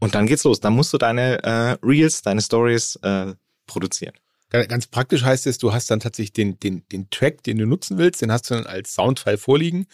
[0.00, 0.60] Und dann geht's los.
[0.60, 3.34] Dann musst du deine äh, Reels, deine Stories äh,
[3.66, 4.14] produzieren.
[4.50, 7.96] Ganz praktisch heißt es, du hast dann tatsächlich den, den, den Track, den du nutzen
[7.96, 9.86] willst, den hast du dann als Soundfile vorliegen.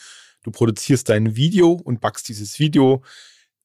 [0.42, 3.04] Du produzierst dein Video und backst dieses Video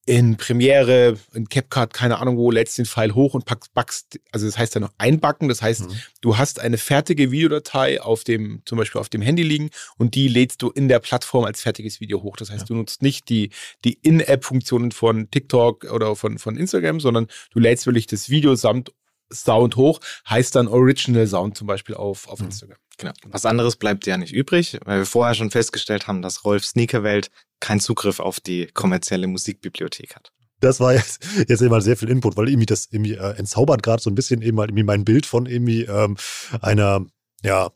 [0.06, 4.46] in Premiere, in CapCut, keine Ahnung wo, lädst den File hoch und packst, backst, also
[4.46, 5.48] das heißt dann noch einbacken.
[5.48, 5.96] Das heißt, mhm.
[6.22, 10.28] du hast eine fertige Videodatei auf dem, zum Beispiel auf dem Handy liegen und die
[10.28, 12.36] lädst du in der Plattform als fertiges Video hoch.
[12.36, 12.68] Das heißt, ja.
[12.68, 13.52] du nutzt nicht die,
[13.86, 18.92] die In-App-Funktionen von TikTok oder von, von Instagram, sondern du lädst wirklich das Video samt
[19.32, 22.48] Sound hoch, heißt dann Original Sound zum Beispiel auf, auf mhm.
[22.48, 22.78] Instagram.
[22.98, 23.14] Genau.
[23.26, 27.32] Was anderes bleibt ja nicht übrig, weil wir vorher schon festgestellt haben, dass Rolf Sneakerwelt
[27.60, 30.32] keinen Zugriff auf die kommerzielle Musikbibliothek hat.
[30.60, 33.84] Das war jetzt, jetzt eben mal sehr viel Input, weil irgendwie das irgendwie äh, entzaubert
[33.84, 36.18] gerade so ein bisschen eben halt irgendwie mein Bild von irgendwie ähm,
[36.62, 37.06] einer,
[37.44, 37.72] ja,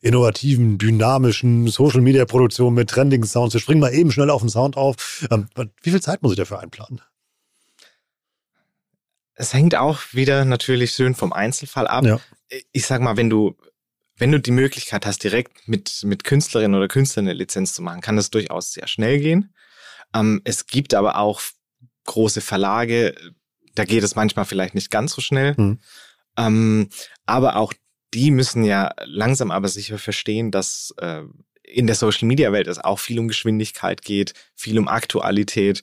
[0.00, 3.54] innovativen, dynamischen Social Media Produktion mit trendigen Sounds.
[3.54, 5.26] Wir springen mal eben schnell auf den Sound auf.
[5.30, 5.48] Ähm,
[5.82, 7.00] wie viel Zeit muss ich dafür einplanen?
[9.34, 12.04] Es hängt auch wieder natürlich schön vom Einzelfall ab.
[12.04, 12.20] Ja.
[12.72, 13.56] Ich sag mal, wenn du,
[14.18, 18.00] wenn du die Möglichkeit hast, direkt mit, mit Künstlerin oder Künstler eine Lizenz zu machen,
[18.00, 19.54] kann das durchaus sehr schnell gehen.
[20.14, 21.40] Ähm, es gibt aber auch
[22.04, 23.14] große Verlage,
[23.74, 25.54] da geht es manchmal vielleicht nicht ganz so schnell.
[25.56, 25.78] Mhm.
[26.36, 26.88] Ähm,
[27.26, 27.72] aber auch
[28.14, 31.22] die müssen ja langsam aber sicher verstehen, dass äh,
[31.62, 35.82] in der Social Media Welt es auch viel um Geschwindigkeit geht, viel um Aktualität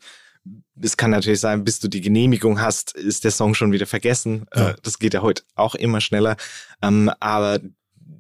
[0.82, 4.46] es kann natürlich sein, bis du die Genehmigung hast, ist der Song schon wieder vergessen.
[4.52, 4.76] Äh, ja.
[4.84, 6.36] Das geht ja heute auch immer schneller.
[6.82, 7.60] Ähm, aber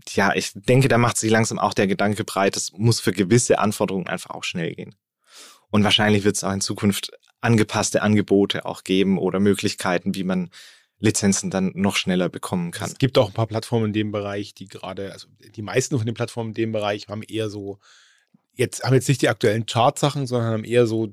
[0.10, 3.60] ja, ich denke, da macht sich langsam auch der Gedanke breit, es muss für gewisse
[3.60, 4.96] Anforderungen einfach auch schnell gehen.
[5.70, 10.50] Und wahrscheinlich wird es auch in Zukunft angepasste Angebote auch geben oder Möglichkeiten, wie man
[11.00, 12.90] Lizenzen dann noch schneller bekommen kann.
[12.90, 16.06] Es gibt auch ein paar Plattformen in dem Bereich, die gerade, also die meisten von
[16.06, 17.80] den Plattformen in dem Bereich haben eher so,
[18.54, 21.10] jetzt haben jetzt nicht die aktuellen Chartsachen, sondern haben eher so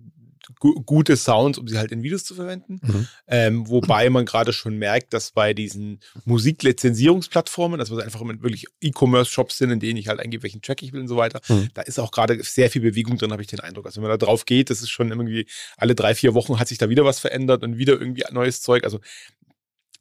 [0.58, 2.80] gute Sounds, um sie halt in Videos zu verwenden.
[2.82, 3.08] Mhm.
[3.26, 9.58] Ähm, wobei man gerade schon merkt, dass bei diesen Musiklizenzierungsplattformen, dass wir einfach wirklich E-Commerce-Shops
[9.58, 11.68] sind, in denen ich halt eingebe, welchen Track ich will und so weiter, mhm.
[11.74, 13.86] da ist auch gerade sehr viel Bewegung drin, habe ich den Eindruck.
[13.86, 16.68] Also wenn man da drauf geht, das ist schon irgendwie alle drei, vier Wochen hat
[16.68, 18.84] sich da wieder was verändert und wieder irgendwie neues Zeug.
[18.84, 19.00] Also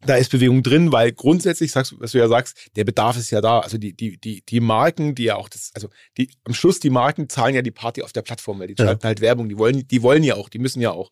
[0.05, 3.41] da ist Bewegung drin, weil grundsätzlich sagst, was du ja sagst, der Bedarf ist ja
[3.41, 3.59] da.
[3.59, 6.89] Also die, die, die, die Marken, die ja auch das, also die, am Schluss die
[6.89, 8.85] Marken zahlen ja die Party auf der Plattform, weil die ja.
[8.85, 11.11] schalten halt Werbung, die wollen, die wollen ja auch, die müssen ja auch.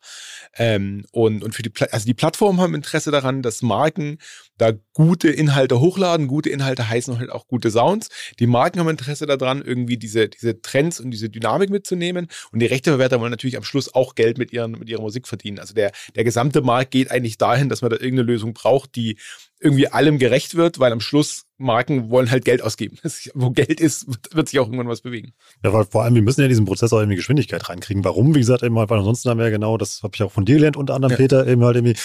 [0.58, 4.18] Ähm, und, und für die, also die Plattformen haben Interesse daran, dass Marken
[4.60, 6.28] da gute Inhalte hochladen.
[6.28, 8.10] Gute Inhalte heißen halt auch gute Sounds.
[8.40, 12.28] Die Marken haben Interesse daran, irgendwie diese, diese Trends und diese Dynamik mitzunehmen.
[12.52, 15.60] Und die Rechteverwerter wollen natürlich am Schluss auch Geld mit, ihren, mit ihrer Musik verdienen.
[15.60, 19.18] Also der, der gesamte Markt geht eigentlich dahin, dass man da irgendeine Lösung braucht, die
[19.60, 22.98] irgendwie allem gerecht wird, weil am Schluss Marken wollen halt Geld ausgeben.
[23.34, 25.34] Wo Geld ist, wird sich auch irgendwann was bewegen.
[25.64, 28.06] Ja, weil vor allem, wir müssen ja diesen Prozess auch irgendwie Geschwindigkeit reinkriegen.
[28.06, 28.34] Warum?
[28.34, 30.46] Wie gesagt, eben halt, weil ansonsten haben wir ja genau, das habe ich auch von
[30.46, 31.18] dir gelernt, unter anderem ja.
[31.18, 31.96] Peter, eben halt irgendwie,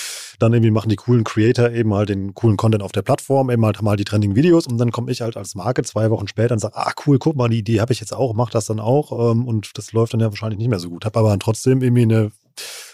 [0.41, 3.65] dann irgendwie machen die coolen Creator eben halt den coolen Content auf der Plattform, eben
[3.65, 6.27] halt haben halt die trending Videos und dann komme ich halt als Marke zwei Wochen
[6.27, 8.67] später und sage, ah cool, guck mal, die Idee habe ich jetzt auch, mach das
[8.67, 11.05] dann auch ähm, und das läuft dann ja wahrscheinlich nicht mehr so gut.
[11.05, 12.33] Habe aber dann trotzdem irgendwie eine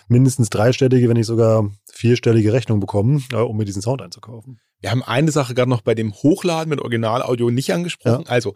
[0.09, 1.71] mindestens dreistellige, wenn nicht sogar
[2.01, 4.59] vierstellige Rechnung bekommen, äh, um mir diesen Sound einzukaufen.
[4.81, 8.25] Wir haben eine Sache gerade noch bei dem Hochladen mit Originalaudio nicht angesprochen.
[8.25, 8.31] Ja.
[8.31, 8.55] Also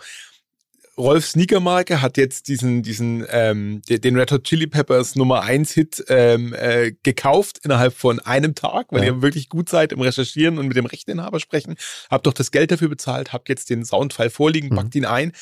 [0.97, 6.05] Rolf Sneakermarke hat jetzt diesen, diesen, ähm, den Red Hot Chili Peppers Nummer 1 Hit
[6.09, 9.07] ähm, äh, gekauft innerhalb von einem Tag, weil ja.
[9.07, 11.75] ihr wirklich gut seid im Recherchieren und mit dem Rechteninhaber sprechen.
[12.11, 14.77] Habt doch das Geld dafür bezahlt, habt jetzt den Soundfile vorliegen, mhm.
[14.77, 15.33] packt ihn ein.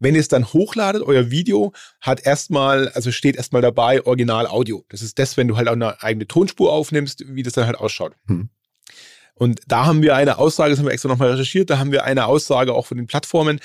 [0.00, 4.84] Wenn ihr es dann hochladet, euer Video hat erstmal, also steht erstmal dabei Original Audio.
[4.88, 7.76] Das ist das, wenn du halt auch eine eigene Tonspur aufnimmst, wie das dann halt
[7.76, 8.14] ausschaut.
[8.26, 8.48] Mhm.
[9.34, 12.04] Und da haben wir eine Aussage, das haben wir extra nochmal recherchiert, da haben wir
[12.04, 13.60] eine Aussage auch von den Plattformen,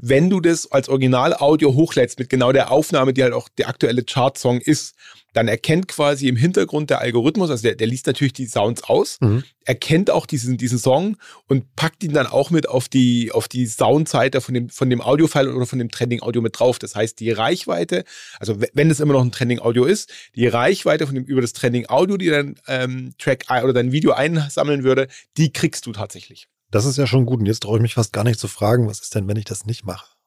[0.00, 4.04] wenn du das als Original-Audio hochlädst mit genau der Aufnahme, die halt auch der aktuelle
[4.04, 4.94] Chart-Song ist,
[5.34, 9.18] dann erkennt quasi im Hintergrund der Algorithmus, also der, der liest natürlich die Sounds aus,
[9.20, 9.44] mhm.
[9.64, 13.66] erkennt auch diesen, diesen Song und packt ihn dann auch mit auf die, auf die
[13.66, 16.78] Soundseite von dem, von dem Audio-File oder von dem Trending-Audio mit drauf.
[16.78, 18.04] Das heißt, die Reichweite,
[18.40, 22.16] also wenn es immer noch ein Trending-Audio ist, die Reichweite von dem, über das Trending-Audio,
[22.16, 26.48] die dein ähm, Track oder dein Video einsammeln würde, die kriegst du tatsächlich.
[26.70, 27.40] Das ist ja schon gut.
[27.40, 29.46] Und jetzt traue ich mich fast gar nicht zu fragen, was ist denn, wenn ich
[29.46, 30.17] das nicht mache?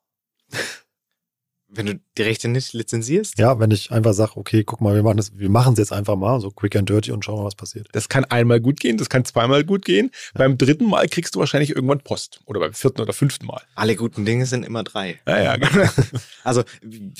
[1.73, 3.37] Wenn du die Rechte nicht lizenzierst?
[3.37, 5.93] Ja, wenn ich einfach sage, okay, guck mal, wir machen es, wir machen es jetzt
[5.93, 7.87] einfach mal, so quick and dirty und schauen mal, was passiert.
[7.93, 10.11] Das kann einmal gut gehen, das kann zweimal gut gehen.
[10.33, 10.39] Ja.
[10.39, 12.41] Beim dritten Mal kriegst du wahrscheinlich irgendwann Post.
[12.45, 13.61] Oder beim vierten oder fünften Mal.
[13.75, 15.19] Alle guten Dinge sind immer drei.
[15.25, 15.89] Ja, ja, genau.
[16.43, 16.63] also,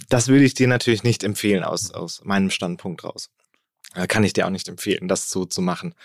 [0.09, 3.29] das würde ich dir natürlich nicht empfehlen aus, aus meinem Standpunkt raus.
[4.07, 5.95] Kann ich dir auch nicht empfehlen, das so zu machen.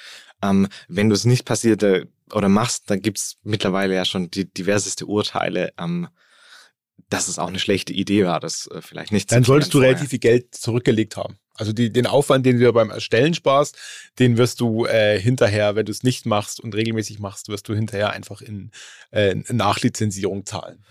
[0.42, 4.52] Ähm, wenn du es nicht passiert äh, oder machst, dann gibt's mittlerweile ja schon die
[4.52, 6.08] diverseste Urteile, ähm,
[7.08, 10.10] dass es auch eine schlechte Idee war, das äh, vielleicht nicht Dann solltest du relativ
[10.10, 11.38] viel Geld zurückgelegt haben.
[11.54, 13.78] Also die, den Aufwand, den du beim Erstellen sparst,
[14.18, 17.74] den wirst du äh, hinterher, wenn du es nicht machst und regelmäßig machst, wirst du
[17.74, 18.70] hinterher einfach in
[19.10, 20.84] äh, Nachlizenzierung zahlen.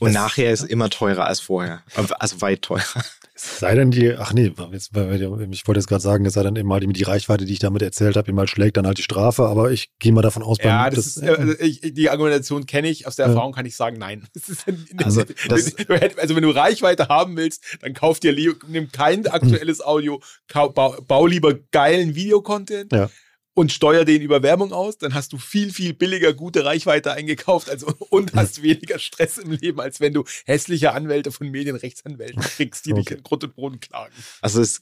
[0.00, 1.82] Und das, nachher ist immer teurer als vorher.
[1.94, 3.04] Also weit teurer.
[3.42, 6.68] Sei denn die, ach nee, jetzt, ich wollte jetzt gerade sagen, es sei dann eben
[6.68, 9.02] mal die, die Reichweite, die ich damit erzählt habe, ihm mal schlägt, dann halt die
[9.02, 12.10] Strafe, aber ich gehe mal davon aus, beim, ja, das, das ist, also ich, die
[12.10, 13.26] Argumentation kenne ich, aus der.
[13.26, 14.26] Erfahrung kann ich sagen, nein.
[15.04, 15.74] also, das,
[16.18, 18.34] also wenn du Reichweite haben willst, dann kauf dir,
[18.66, 20.20] nimm kein aktuelles Audio,
[20.52, 22.92] bau, bau lieber geilen Videocontent.
[22.92, 23.08] Ja
[23.54, 27.68] und steuer den über Werbung aus, dann hast du viel, viel billiger gute Reichweite eingekauft
[27.68, 32.86] also, und hast weniger Stress im Leben, als wenn du hässliche Anwälte von Medienrechtsanwälten kriegst,
[32.86, 33.02] die okay.
[33.02, 34.14] dich in Grund und Boden klagen.
[34.40, 34.80] Also es,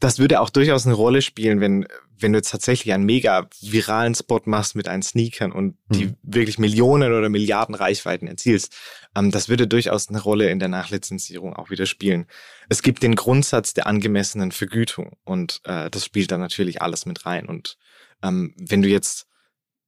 [0.00, 1.86] das würde auch durchaus eine Rolle spielen, wenn,
[2.18, 6.16] wenn du jetzt tatsächlich einen mega viralen Spot machst mit einen Sneakern und die mhm.
[6.22, 8.76] wirklich Millionen oder Milliarden Reichweiten erzielst.
[9.16, 12.26] Ähm, das würde durchaus eine Rolle in der Nachlizenzierung auch wieder spielen.
[12.68, 17.26] Es gibt den Grundsatz der angemessenen Vergütung und äh, das spielt dann natürlich alles mit
[17.26, 17.46] rein.
[17.46, 17.76] Und
[18.22, 19.26] ähm, wenn du jetzt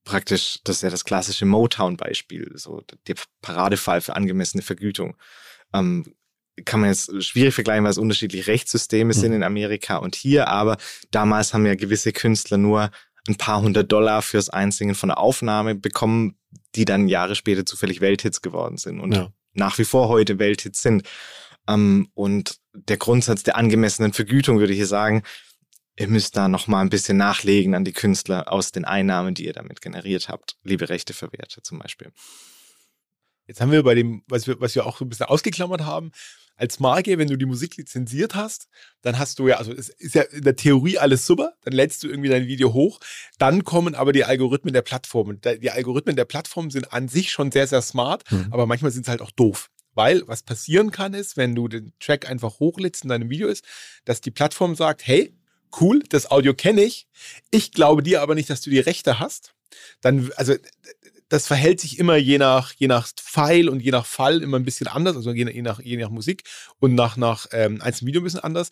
[0.03, 5.15] praktisch, das ist ja das klassische Motown-Beispiel, so der Paradefall für angemessene Vergütung.
[5.73, 6.15] Ähm,
[6.65, 9.37] kann man jetzt schwierig vergleichen, weil es unterschiedliche Rechtssysteme sind mhm.
[9.37, 10.77] in Amerika und hier, aber
[11.11, 12.91] damals haben ja gewisse Künstler nur
[13.27, 16.37] ein paar hundert Dollar fürs Einsingen von der Aufnahme bekommen,
[16.75, 19.29] die dann Jahre später zufällig Welthits geworden sind und ja.
[19.53, 21.07] nach wie vor heute Welthits sind.
[21.67, 25.23] Ähm, und der Grundsatz der angemessenen Vergütung würde ich hier sagen,
[25.97, 29.45] ihr müsst da noch mal ein bisschen nachlegen an die Künstler aus den Einnahmen, die
[29.45, 32.11] ihr damit generiert habt, liebe Rechteverwerter zum Beispiel.
[33.45, 36.11] Jetzt haben wir bei dem, was wir, was wir auch so ein bisschen ausgeklammert haben,
[36.55, 38.67] als Marke, wenn du die Musik lizenziert hast,
[39.01, 42.03] dann hast du ja, also es ist ja in der Theorie alles super, dann lädst
[42.03, 42.99] du irgendwie dein Video hoch,
[43.39, 45.41] dann kommen aber die Algorithmen der Plattformen.
[45.41, 48.47] Die Algorithmen der Plattformen sind an sich schon sehr, sehr smart, mhm.
[48.51, 49.69] aber manchmal sind sie halt auch doof.
[49.93, 53.65] Weil was passieren kann ist, wenn du den Track einfach hochlädst in deinem Video ist,
[54.05, 55.35] dass die Plattform sagt, hey,
[55.79, 57.07] cool, das Audio kenne ich,
[57.49, 59.53] ich glaube dir aber nicht, dass du die Rechte hast.
[60.01, 60.55] Dann, also
[61.31, 64.65] das verhält sich immer je nach, je nach Pfeil und je nach Fall immer ein
[64.65, 66.43] bisschen anders, also je, je nach, je nach Musik
[66.79, 68.67] und nach, nach ähm, einzelnen Video ein bisschen anders.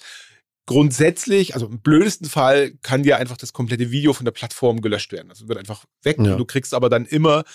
[0.66, 5.14] Grundsätzlich, also im blödesten Fall kann dir einfach das komplette Video von der Plattform gelöscht
[5.14, 5.30] werden.
[5.30, 6.18] Das wird einfach weg.
[6.20, 6.36] Ja.
[6.36, 7.46] du kriegst aber dann immer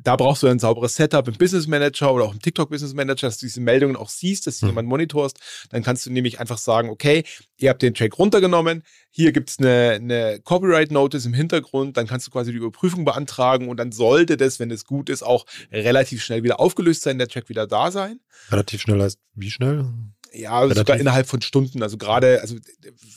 [0.00, 3.28] da brauchst du ein sauberes Setup im Business Manager oder auch im TikTok Business Manager,
[3.28, 4.70] dass du diese Meldungen auch siehst, dass du mhm.
[4.70, 5.38] jemand monitorst.
[5.70, 7.24] Dann kannst du nämlich einfach sagen, okay,
[7.56, 12.26] ihr habt den Track runtergenommen, hier gibt's eine, eine Copyright Notice im Hintergrund, dann kannst
[12.26, 16.22] du quasi die Überprüfung beantragen und dann sollte das, wenn es gut ist, auch relativ
[16.22, 18.20] schnell wieder aufgelöst sein, der Track wieder da sein.
[18.50, 19.86] Relativ schnell heißt wie schnell?
[20.32, 20.78] Ja, Relativ.
[20.78, 21.82] sogar innerhalb von Stunden.
[21.82, 22.56] Also gerade, also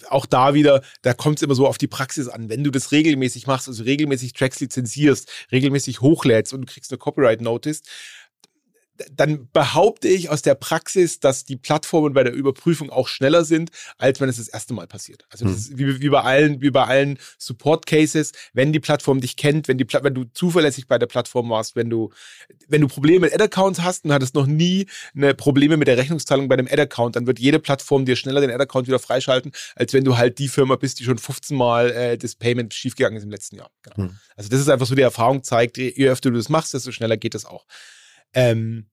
[0.09, 2.49] auch da wieder, da kommt es immer so auf die Praxis an.
[2.49, 6.99] Wenn du das regelmäßig machst, also regelmäßig Tracks lizenzierst, regelmäßig hochlädst und du kriegst eine
[6.99, 7.81] Copyright Notice,
[9.11, 13.71] dann behaupte ich aus der Praxis, dass die Plattformen bei der Überprüfung auch schneller sind,
[13.97, 15.25] als wenn es das erste Mal passiert.
[15.29, 15.59] Also das mhm.
[15.59, 19.67] ist wie, wie, bei allen, wie bei allen Support Cases, wenn die Plattform dich kennt,
[19.67, 22.11] wenn die wenn du zuverlässig bei der Plattform warst, wenn du
[22.67, 25.97] wenn du Probleme mit Ad Accounts hast und hattest noch nie eine Probleme mit der
[25.97, 28.99] Rechnungszahlung bei dem Ad Account, dann wird jede Plattform dir schneller den Ad Account wieder
[28.99, 32.73] freischalten, als wenn du halt die Firma bist, die schon 15 Mal äh, das Payment
[32.73, 33.69] schiefgegangen ist im letzten Jahr.
[33.83, 34.09] Genau.
[34.09, 34.17] Mhm.
[34.35, 37.17] Also das ist einfach so die Erfahrung zeigt, je öfter du das machst, desto schneller
[37.17, 37.65] geht das auch.
[38.33, 38.87] Ähm,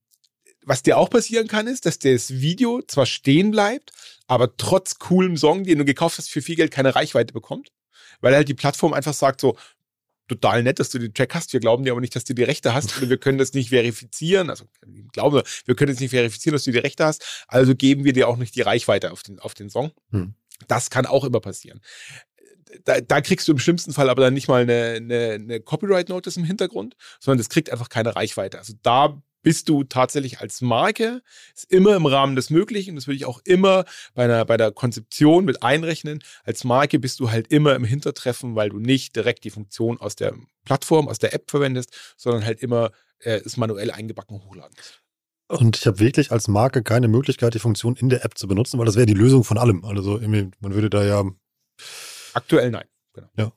[0.69, 3.91] was dir auch passieren kann, ist, dass das Video zwar stehen bleibt,
[4.27, 7.69] aber trotz coolem Song, den du gekauft hast, für viel Geld keine Reichweite bekommt.
[8.21, 9.57] Weil halt die Plattform einfach sagt so,
[10.27, 11.53] total nett, dass du den Track hast.
[11.53, 13.69] Wir glauben dir aber nicht, dass du die Rechte hast oder wir können das nicht
[13.69, 14.51] verifizieren.
[14.51, 14.65] Also
[15.11, 17.45] glauben wir können jetzt nicht verifizieren, dass du die Rechte hast.
[17.47, 19.91] Also geben wir dir auch nicht die Reichweite auf den, auf den Song.
[20.11, 20.35] Hm.
[20.67, 21.81] Das kann auch immer passieren.
[22.85, 26.37] Da, da, kriegst du im schlimmsten Fall aber dann nicht mal eine, eine, eine Copyright-Notice
[26.37, 28.59] im Hintergrund, sondern das kriegt einfach keine Reichweite.
[28.59, 31.21] Also da bist du tatsächlich als Marke,
[31.53, 34.71] ist immer im Rahmen des Möglichen, das würde ich auch immer bei, einer, bei der
[34.71, 36.23] Konzeption mit einrechnen.
[36.43, 40.15] Als Marke bist du halt immer im Hintertreffen, weil du nicht direkt die Funktion aus
[40.15, 44.75] der Plattform, aus der App verwendest, sondern halt immer äh, es manuell eingebacken hochladen.
[45.47, 48.77] Und ich habe wirklich als Marke keine Möglichkeit, die Funktion in der App zu benutzen,
[48.77, 49.83] weil das wäre die Lösung von allem.
[49.83, 51.23] Also man würde da ja.
[52.33, 52.85] Aktuell nein.
[53.13, 53.29] Genau.
[53.35, 53.51] Ja.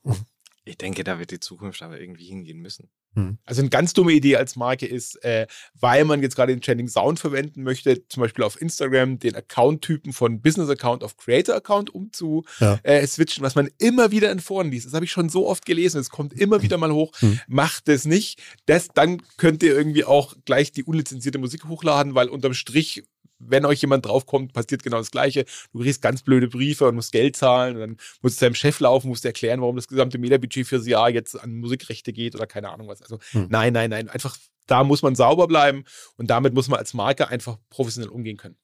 [0.65, 2.89] Ich denke, da wird die Zukunft aber irgendwie hingehen müssen.
[3.15, 3.39] Hm.
[3.45, 5.47] Also eine ganz dumme Idee als Marke ist, äh,
[5.79, 10.13] weil man jetzt gerade den Trending Sound verwenden möchte, zum Beispiel auf Instagram den Account-Typen
[10.13, 12.79] von Business-Account auf Creator-Account umzu ja.
[12.83, 14.87] äh, switchen, was man immer wieder in Foren liest.
[14.87, 17.13] Das habe ich schon so oft gelesen, es kommt immer wieder mal hoch.
[17.19, 17.41] Hm.
[17.49, 18.43] Macht das nicht.
[18.67, 23.05] Das, dann könnt ihr irgendwie auch gleich die unlizenzierte Musik hochladen, weil unterm Strich
[23.47, 25.45] wenn euch jemand draufkommt, passiert genau das Gleiche.
[25.73, 28.81] Du kriegst ganz blöde Briefe und musst Geld zahlen und dann musst du deinem Chef
[28.81, 32.71] laufen, musst erklären, warum das gesamte Mediabudget fürs Jahr jetzt an Musikrechte geht oder keine
[32.71, 33.03] Ahnung was.
[33.03, 33.47] Also hm.
[33.51, 35.85] nein, nein, nein, einfach da muss man sauber bleiben
[36.17, 38.57] und damit muss man als Marke einfach professionell umgehen können.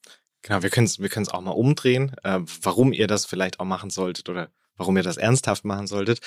[0.43, 3.91] Genau, wir können es wir auch mal umdrehen, äh, warum ihr das vielleicht auch machen
[3.91, 6.21] solltet oder warum ihr das ernsthaft machen solltet.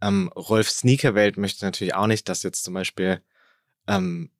[0.00, 3.22] Ähm, Rolf Sneakerwelt möchte natürlich auch nicht, dass jetzt zum Beispiel
[3.86, 4.30] ähm,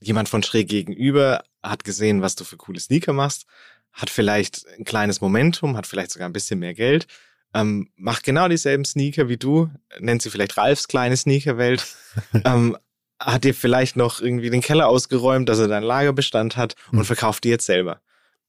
[0.00, 3.46] jemand von schräg gegenüber hat gesehen, was du für coole Sneaker machst,
[3.92, 7.06] hat vielleicht ein kleines Momentum, hat vielleicht sogar ein bisschen mehr Geld,
[7.54, 11.86] ähm, macht genau dieselben Sneaker wie du, nennt sie vielleicht Ralfs kleine Sneakerwelt,
[12.44, 12.76] ähm,
[13.18, 17.04] hat dir vielleicht noch irgendwie den Keller ausgeräumt, dass er deinen Lagerbestand hat und hm.
[17.06, 18.00] verkauft die jetzt selber.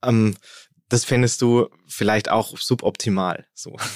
[0.03, 0.35] Ähm,
[0.89, 3.75] das findest du vielleicht auch suboptimal, so.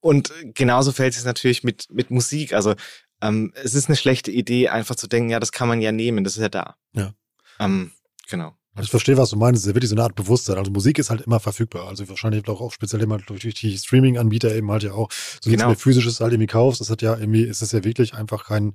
[0.00, 2.52] Und genauso fällt es natürlich mit, mit Musik.
[2.52, 2.76] Also
[3.22, 6.24] ähm, es ist eine schlechte Idee, einfach zu denken, ja, das kann man ja nehmen,
[6.24, 6.76] das ist ja da.
[6.92, 7.14] Ja.
[7.58, 7.92] Ähm,
[8.28, 8.54] genau.
[8.74, 9.60] Also ich verstehe, was du meinst.
[9.60, 10.58] Es ist ja wirklich so eine Art Bewusstsein.
[10.58, 11.88] Also Musik ist halt immer verfügbar.
[11.88, 15.10] Also wahrscheinlich auch, auch speziell immer durch die Streaming-Anbieter eben halt ja auch.
[15.40, 15.68] So genau.
[15.68, 16.82] nichts physisches halt irgendwie kaufst.
[16.82, 18.74] Das hat ja irgendwie, ist es ja wirklich einfach kein,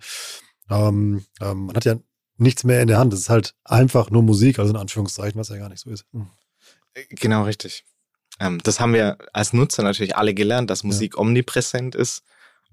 [0.72, 1.98] ähm, ähm, man hat ja
[2.38, 3.14] nichts mehr in der Hand.
[3.14, 6.06] Das ist halt einfach nur Musik, also in Anführungszeichen, was ja gar nicht so ist.
[6.14, 6.28] Hm.
[6.96, 7.86] Äh, genau, richtig.
[8.40, 11.20] Ähm, das haben wir als Nutzer natürlich alle gelernt, dass Musik ja.
[11.20, 12.24] omnipräsent ist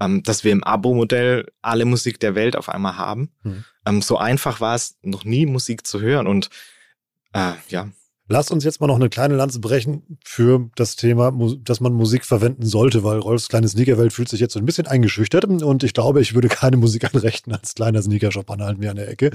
[0.00, 3.30] ähm, dass wir im Abo-Modell alle Musik der Welt auf einmal haben.
[3.42, 3.64] Mhm.
[3.86, 6.26] Ähm, so einfach war es noch nie, Musik zu hören.
[6.26, 6.50] Und
[7.32, 7.88] äh, ja,
[8.28, 12.26] Lass uns jetzt mal noch eine kleine Lanze brechen für das Thema, dass man Musik
[12.26, 15.94] verwenden sollte, weil Rolfs kleine Sneakerwelt fühlt sich jetzt so ein bisschen eingeschüchtert und ich
[15.94, 19.30] glaube, ich würde keine Musik anrechten als kleiner Sneakershop anhalten mir an der Ecke.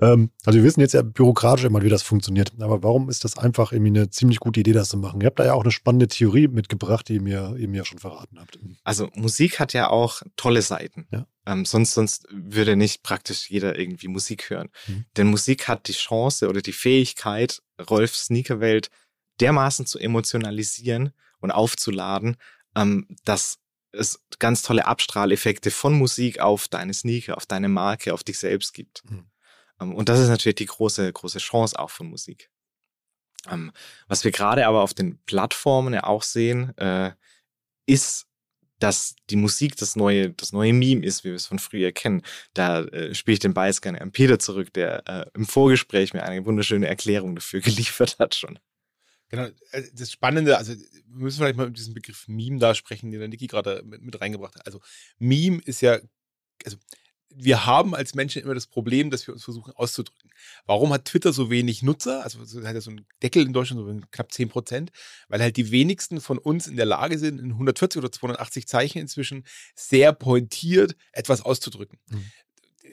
[0.00, 2.52] Ähm, also wir wissen jetzt ja bürokratisch immer, wie das funktioniert.
[2.58, 5.20] Aber warum ist das einfach irgendwie eine ziemlich gute Idee, das zu machen?
[5.20, 7.98] Ihr habt da ja auch eine spannende Theorie mitgebracht, die ihr mir, ihr mir schon
[7.98, 8.58] verraten habt.
[8.82, 11.06] Also Musik hat ja auch tolle Seiten.
[11.12, 11.26] Ja.
[11.46, 14.70] Ähm, sonst, sonst würde nicht praktisch jeder irgendwie Musik hören.
[14.86, 15.04] Mhm.
[15.16, 18.90] Denn Musik hat die Chance oder die Fähigkeit, Rolfs Sneakerwelt
[19.40, 22.36] dermaßen zu emotionalisieren und aufzuladen,
[22.76, 23.58] ähm, dass
[23.92, 28.72] es ganz tolle Abstrahleffekte von Musik auf deine Sneaker, auf deine Marke, auf dich selbst
[28.72, 29.02] gibt.
[29.08, 29.26] Mhm.
[29.80, 32.50] Ähm, und das ist natürlich die große, große Chance auch von Musik.
[33.48, 33.72] Ähm,
[34.08, 37.12] was wir gerade aber auf den Plattformen ja auch sehen, äh,
[37.86, 38.26] ist
[38.78, 42.22] dass die Musik das neue, das neue Meme ist, wie wir es von früher kennen.
[42.54, 46.22] Da äh, spiele ich den Ball gerne an Peter zurück, der äh, im Vorgespräch mir
[46.24, 48.58] eine wunderschöne Erklärung dafür geliefert hat schon.
[49.28, 53.10] Genau, äh, das Spannende, also wir müssen vielleicht mal über diesen Begriff Meme da sprechen,
[53.10, 54.66] den der Niki gerade mit, mit reingebracht hat.
[54.66, 54.80] Also
[55.18, 55.98] Meme ist ja,
[56.64, 56.76] also
[57.36, 60.30] wir haben als Menschen immer das Problem, dass wir uns versuchen auszudrücken.
[60.66, 62.22] Warum hat Twitter so wenig Nutzer?
[62.22, 64.92] Also hat er so einen Deckel in Deutschland, so knapp 10 Prozent,
[65.28, 68.98] weil halt die wenigsten von uns in der Lage sind, in 140 oder 280 Zeichen
[68.98, 69.44] inzwischen
[69.74, 71.98] sehr pointiert etwas auszudrücken.
[72.10, 72.24] Mhm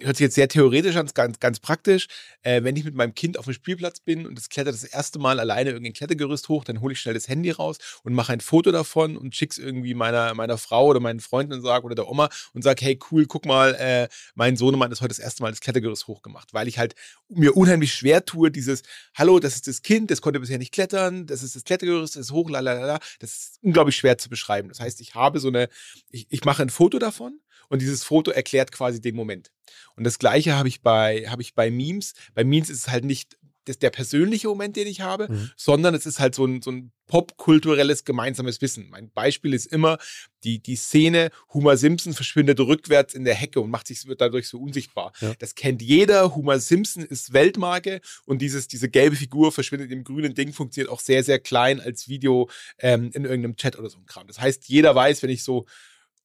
[0.04, 2.08] hört sich jetzt sehr theoretisch an, ganz, ganz praktisch.
[2.44, 5.20] Äh, wenn ich mit meinem Kind auf dem Spielplatz bin und es klettert das erste
[5.20, 8.42] Mal alleine irgendein Klettergerüst hoch, dann hole ich schnell das Handy raus und mache ein
[8.42, 11.96] Foto davon und schicke es irgendwie meiner, meiner Frau oder meinen Freunden und sage oder
[11.96, 15.44] der Oma und sage, hey cool, guck mal, äh, mein Sohnemann ist heute das erste
[15.44, 16.96] Mal das Klettergerüst hochgemacht, weil ich halt
[17.30, 18.84] mir unheimlich schwer tue, dieses,
[19.16, 22.28] hallo, das ist das Kind, das konnte bisher nicht klettern, das ist das Klettergerüst, das
[22.28, 24.70] ist hoch, lalala, das ist unglaublich schwer zu beschreiben.
[24.70, 25.70] Das heißt, ich habe so eine,
[26.10, 27.40] ich, ich mache ein Foto davon
[27.72, 29.52] und dieses Foto erklärt quasi den Moment.
[29.96, 32.14] Und das gleiche habe ich bei, habe ich bei Memes.
[32.34, 35.52] Bei Memes ist es halt nicht das der persönliche Moment, den ich habe, mhm.
[35.56, 38.90] sondern es ist halt so ein, so ein popkulturelles gemeinsames Wissen.
[38.90, 40.00] Mein Beispiel ist immer
[40.44, 44.50] die, die Szene, Homer Simpson verschwindet rückwärts in der Hecke und macht sich, wird dadurch
[44.50, 45.14] so unsichtbar.
[45.22, 45.34] Ja.
[45.40, 46.36] Das kennt jeder.
[46.36, 51.00] Homer Simpson ist Weltmarke und dieses, diese gelbe Figur verschwindet im grünen Ding, funktioniert auch
[51.00, 54.28] sehr, sehr klein als Video ähm, in irgendeinem Chat oder so ein Kram.
[54.28, 55.66] Das heißt, jeder weiß, wenn ich so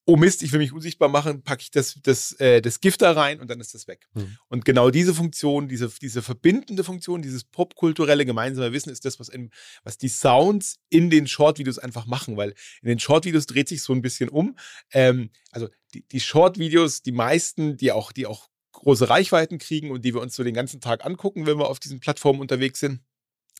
[0.07, 3.13] oh Mist, ich will mich unsichtbar machen, packe ich das, das, äh, das Gift da
[3.13, 4.07] rein und dann ist das weg.
[4.15, 4.39] Mhm.
[4.49, 9.29] Und genau diese Funktion, diese, diese verbindende Funktion, dieses popkulturelle gemeinsame Wissen ist das, was,
[9.29, 9.51] in,
[9.83, 13.93] was die Sounds in den Short-Videos einfach machen, weil in den Short-Videos dreht sich so
[13.93, 14.57] ein bisschen um.
[14.93, 20.05] Ähm, also die, die Short-Videos, die meisten, die auch, die auch große Reichweiten kriegen und
[20.05, 23.01] die wir uns so den ganzen Tag angucken, wenn wir auf diesen Plattformen unterwegs sind,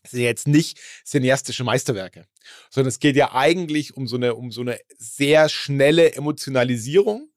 [0.09, 2.25] sind jetzt nicht cineastische Meisterwerke,
[2.69, 7.31] sondern es geht ja eigentlich um so eine, um so eine sehr schnelle Emotionalisierung.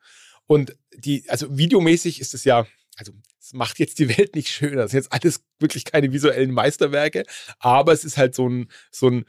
[0.46, 2.66] Und die, also videomäßig ist es ja,
[2.96, 4.82] also es macht jetzt die Welt nicht schöner.
[4.82, 7.24] Das sind jetzt alles wirklich keine visuellen Meisterwerke,
[7.58, 9.24] aber es ist halt so ein, so ein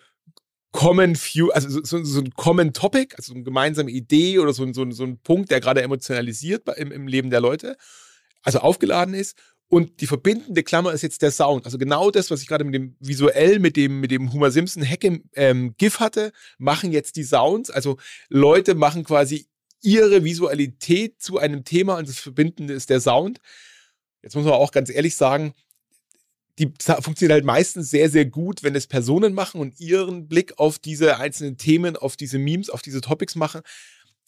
[0.71, 4.53] Common View, also so, so, so ein Common Topic, also so eine gemeinsame Idee oder
[4.53, 7.77] so, so, so ein Punkt, der gerade emotionalisiert im, im Leben der Leute,
[8.41, 9.37] also aufgeladen ist
[9.71, 11.63] und die verbindende Klammer ist jetzt der Sound.
[11.63, 14.83] Also genau das, was ich gerade mit dem visuell, mit dem, mit dem Homer Simpson
[14.83, 17.71] Hecke ähm, GIF hatte, machen jetzt die Sounds.
[17.71, 17.95] Also
[18.27, 19.47] Leute machen quasi
[19.81, 23.39] ihre Visualität zu einem Thema und das Verbindende ist der Sound.
[24.21, 25.53] Jetzt muss man auch ganz ehrlich sagen,
[26.59, 26.69] die
[26.99, 31.17] funktioniert halt meistens sehr, sehr gut, wenn es Personen machen und ihren Blick auf diese
[31.17, 33.61] einzelnen Themen, auf diese Memes, auf diese Topics machen.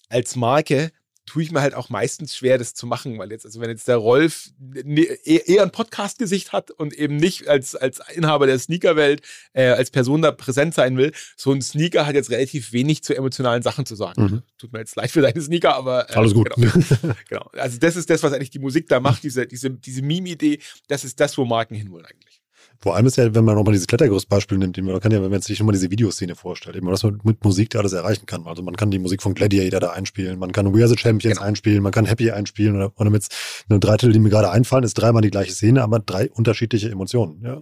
[0.07, 0.93] Als Marke
[1.25, 3.87] tue ich mir halt auch meistens schwer, das zu machen, weil jetzt, also wenn jetzt
[3.87, 9.21] der Rolf ne, eher ein Podcast-Gesicht hat und eben nicht als, als Inhaber der Sneakerwelt
[9.53, 13.15] äh, als Person da präsent sein will, so ein Sneaker hat jetzt relativ wenig zu
[13.15, 14.23] emotionalen Sachen zu sagen.
[14.23, 14.41] Mhm.
[14.57, 16.49] Tut mir jetzt leid für deine Sneaker, aber äh, alles gut.
[16.55, 16.71] Genau.
[17.29, 17.49] genau.
[17.53, 21.03] Also das ist das, was eigentlich die Musik da macht, diese, diese, diese Meme-Idee, das
[21.03, 22.42] ist das, wo Marken hinwollen eigentlich.
[22.83, 25.41] Vor allem ist ja, wenn man nochmal dieses Klettergerüst-Beispiel nimmt, man kann ja, wenn man
[25.41, 28.45] sich nochmal diese Videoszene vorstellt, eben, was man mit Musik da alles erreichen kann.
[28.45, 31.37] Also man kann die Musik von Gladiator da einspielen, man kann We Are the Champions
[31.37, 31.47] genau.
[31.47, 33.25] einspielen, man kann Happy einspielen oder, oder mit
[33.69, 36.89] nur drei Titel, die mir gerade einfallen, ist dreimal die gleiche Szene, aber drei unterschiedliche
[36.89, 37.41] Emotionen.
[37.41, 37.57] Ja.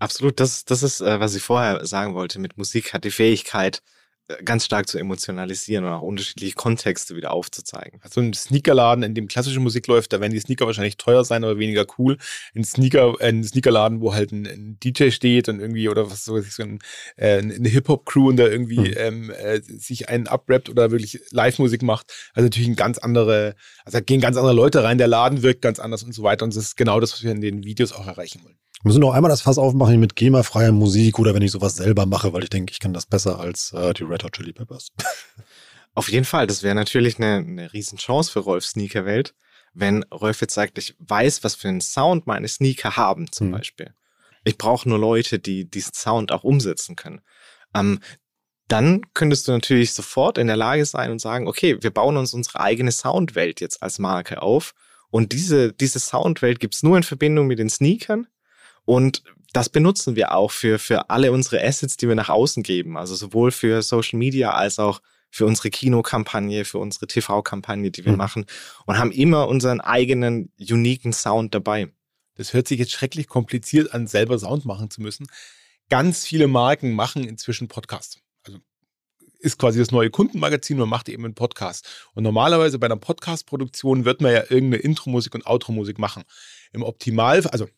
[0.00, 2.40] Absolut, das, das ist, äh, was ich vorher sagen wollte.
[2.40, 3.80] Mit Musik hat die Fähigkeit,
[4.44, 8.00] ganz stark zu emotionalisieren und auch unterschiedliche Kontexte wieder aufzuzeigen.
[8.02, 11.44] Also ein Sneakerladen, in dem klassische Musik läuft, da werden die Sneaker wahrscheinlich teuer sein,
[11.44, 12.16] aber weniger cool.
[12.54, 16.40] Ein Sneaker, ein Sneakerladen, wo halt ein, ein DJ steht und irgendwie oder was so,
[16.40, 16.78] so ein,
[17.16, 18.94] äh, eine Hip-Hop-Crew und da irgendwie mhm.
[18.96, 22.12] ähm, äh, sich einen abrappt oder wirklich Live-Musik macht.
[22.34, 23.54] Also natürlich ein ganz andere,
[23.84, 26.44] also da gehen ganz andere Leute rein, der Laden wirkt ganz anders und so weiter.
[26.44, 28.56] Und das ist genau das, was wir in den Videos auch erreichen wollen.
[28.82, 32.06] Wir müssen noch einmal das Fass aufmachen mit GEMA-freier Musik oder wenn ich sowas selber
[32.06, 34.88] mache, weil ich denke, ich kann das besser als äh, die Red Hot Chili Peppers.
[35.94, 39.34] Auf jeden Fall, das wäre natürlich eine, eine Riesenchance für Rolfs Sneakerwelt,
[39.74, 43.52] wenn Rolf jetzt sagt, ich weiß, was für einen Sound meine Sneaker haben, zum mhm.
[43.52, 43.92] Beispiel.
[44.44, 47.20] Ich brauche nur Leute, die diesen Sound auch umsetzen können.
[47.74, 48.00] Ähm,
[48.66, 52.32] dann könntest du natürlich sofort in der Lage sein und sagen, okay, wir bauen uns
[52.32, 54.72] unsere eigene Soundwelt jetzt als Marke auf.
[55.10, 58.26] Und diese, diese Soundwelt gibt's nur in Verbindung mit den Sneakern
[58.84, 59.22] und
[59.52, 62.96] das benutzen wir auch für, für alle unsere Assets, die wir nach außen geben.
[62.96, 65.00] Also sowohl für Social Media als auch
[65.30, 68.18] für unsere Kinokampagne, für unsere TV-Kampagne, die wir mhm.
[68.18, 68.46] machen
[68.86, 71.92] und haben immer unseren eigenen uniken Sound dabei.
[72.36, 75.26] Das hört sich jetzt schrecklich kompliziert an, selber Sound machen zu müssen.
[75.88, 78.20] Ganz viele Marken machen inzwischen Podcasts.
[79.40, 81.88] Ist quasi das neue Kundenmagazin, man macht eben einen Podcast.
[82.14, 86.24] Und normalerweise bei einer Podcast-Produktion wird man ja irgendeine Intro-Musik und Outro-Musik machen
[86.72, 87.68] im Optimalfall, also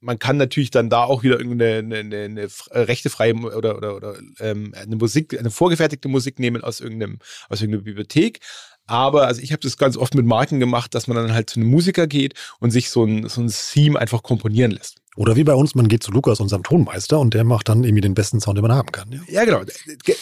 [0.00, 3.94] man kann natürlich dann da auch wieder irgendeine eine, eine, eine äh, rechtefreie oder, oder,
[3.94, 7.18] oder ähm, eine Musik, eine vorgefertigte Musik nehmen aus irgendeinem,
[7.48, 8.40] aus irgendeiner Bibliothek.
[8.90, 11.60] Aber also ich habe das ganz oft mit Marken gemacht, dass man dann halt zu
[11.60, 14.96] einem Musiker geht und sich so ein, so ein Theme einfach komponieren lässt.
[15.14, 18.00] Oder wie bei uns, man geht zu Lukas, unserem Tonmeister, und der macht dann irgendwie
[18.00, 19.12] den besten Sound, den man haben kann.
[19.12, 19.62] Ja, ja genau.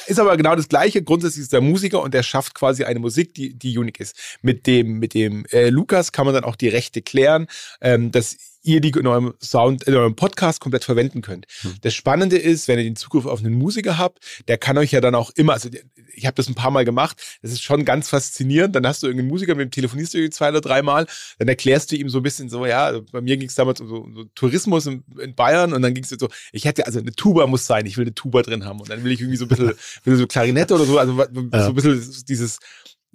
[0.07, 1.03] Ist aber genau das Gleiche.
[1.03, 4.17] Grundsätzlich ist der Musiker und der schafft quasi eine Musik, die, die unique ist.
[4.43, 7.47] Mit dem, mit dem äh, Lukas kann man dann auch die Rechte klären,
[7.81, 8.37] ähm, dass
[8.69, 11.47] ihr die in eurem Sound, in eurem Podcast komplett verwenden könnt.
[11.63, 11.75] Hm.
[11.81, 15.01] Das Spannende ist, wenn ihr den Zugriff auf einen Musiker habt, der kann euch ja
[15.01, 15.69] dann auch immer, also
[16.13, 18.75] ich habe das ein paar Mal gemacht, das ist schon ganz faszinierend.
[18.77, 21.07] Dann hast du irgendeinen Musiker, mit dem telefonierst du zwei oder dreimal,
[21.39, 23.81] dann erklärst du ihm so ein bisschen so, ja, also bei mir ging es damals
[23.81, 26.99] um so, so Tourismus in, in, Bayern und dann ging es so, ich hätte, also
[26.99, 29.37] eine Tuba muss sein, ich will eine Tuba drin haben und dann will ich irgendwie
[29.37, 29.69] so ein bisschen,
[30.05, 32.59] bisschen so Klarinette oder so, also so ein bisschen dieses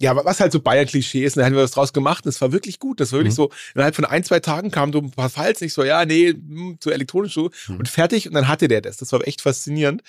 [0.04, 2.42] ja, was halt so Bayern-Klischee ist, und da haben wir was draus gemacht und es
[2.42, 3.00] war wirklich gut.
[3.00, 3.38] Das war wirklich Mhm.
[3.38, 6.30] so, innerhalb von ein, zwei Tagen kamen so ein paar Files, nicht so, ja, nee,
[6.30, 7.78] hm, zu elektronisch so Mhm.
[7.78, 8.98] und fertig und dann hatte der das.
[8.98, 10.02] Das war echt faszinierend.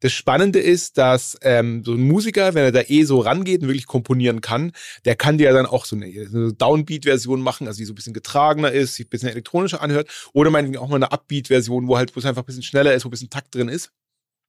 [0.00, 3.68] Das Spannende ist, dass ähm, so ein Musiker, wenn er da eh so rangeht und
[3.68, 4.72] wirklich komponieren kann,
[5.04, 8.14] der kann dir dann auch so eine, eine Downbeat-Version machen, also die so ein bisschen
[8.14, 12.16] getragener ist, sich ein bisschen elektronischer anhört oder meinetwegen auch mal eine Upbeat-Version, wo halt,
[12.16, 13.90] wo es einfach ein bisschen schneller ist, wo ein bisschen Takt drin ist.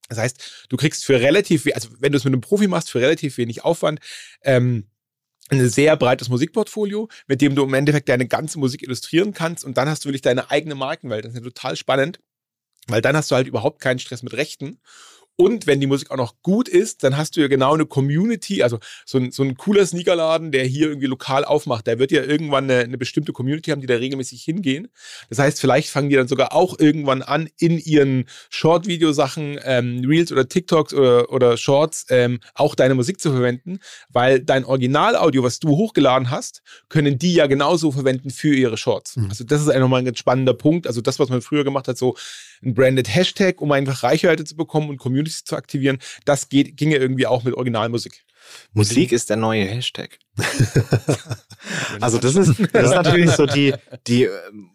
[0.10, 3.00] Das heißt, du kriegst für relativ, also wenn du es mit einem Profi machst, für
[3.02, 4.00] relativ wenig Aufwand,
[4.44, 4.86] ähm,
[5.54, 9.78] ein sehr breites Musikportfolio, mit dem du im Endeffekt deine ganze Musik illustrieren kannst und
[9.78, 11.26] dann hast du wirklich deine eigene Markenwelt.
[11.26, 12.20] Das ist ja total spannend,
[12.88, 14.80] weil dann hast du halt überhaupt keinen Stress mit Rechten.
[15.36, 18.62] Und wenn die Musik auch noch gut ist, dann hast du ja genau eine Community,
[18.62, 22.24] also so ein, so ein cooler Sneakerladen, der hier irgendwie lokal aufmacht, der wird ja
[22.24, 24.90] irgendwann eine, eine bestimmte Community haben, die da regelmäßig hingehen.
[25.30, 30.32] Das heißt, vielleicht fangen die dann sogar auch irgendwann an, in ihren Short-Video-Sachen, ähm, Reels
[30.32, 33.80] oder TikToks oder, oder Shorts ähm, auch deine Musik zu verwenden,
[34.10, 39.16] weil dein Originalaudio, was du hochgeladen hast, können die ja genauso verwenden für ihre Shorts.
[39.16, 39.30] Mhm.
[39.30, 40.86] Also das ist einfach nochmal ein ganz spannender Punkt.
[40.86, 42.16] Also das, was man früher gemacht hat, so
[42.66, 46.98] ein branded Hashtag, um einfach Reichweite zu bekommen und Communities zu aktivieren, das geht, ginge
[46.98, 48.24] irgendwie auch mit Originalmusik.
[48.74, 50.20] Musik ist der neue Hashtag.
[52.02, 53.74] also das ist, das ist natürlich so die,
[54.08, 54.72] die ähm,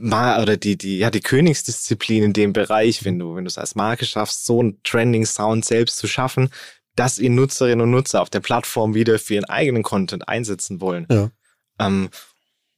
[0.00, 3.74] oder die, die, ja, die Königsdisziplin in dem Bereich, wenn du, wenn du es als
[3.74, 6.50] Marke schaffst, so einen Trending Sound selbst zu schaffen,
[6.96, 11.06] dass ihn Nutzerinnen und Nutzer auf der Plattform wieder für ihren eigenen Content einsetzen wollen.
[11.10, 11.30] Ja.
[11.78, 12.08] Ähm,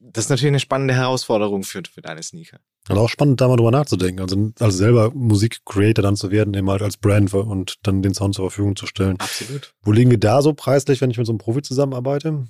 [0.00, 2.58] das ist natürlich eine spannende Herausforderung für, für deine Sneaker.
[2.88, 4.22] Und auch spannend, da mal drüber nachzudenken.
[4.22, 8.34] Also, also selber Musikcreator dann zu werden, eben halt als Brand und dann den Sound
[8.34, 9.20] zur Verfügung zu stellen.
[9.20, 9.74] Absolut.
[9.82, 12.46] Wo liegen wir da so preislich, wenn ich mit so einem Profi zusammenarbeite?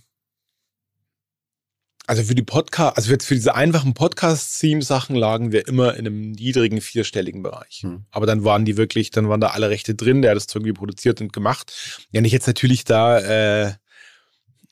[2.06, 6.32] Also für die Podcast, also jetzt für diese einfachen Podcast-Theme-Sachen lagen wir immer in einem
[6.32, 7.82] niedrigen vierstelligen Bereich.
[7.82, 8.04] Hm.
[8.10, 10.72] Aber dann waren die wirklich, dann waren da alle Rechte drin, der hat das irgendwie
[10.72, 12.06] produziert und gemacht.
[12.10, 13.74] Wenn ich jetzt natürlich da, äh,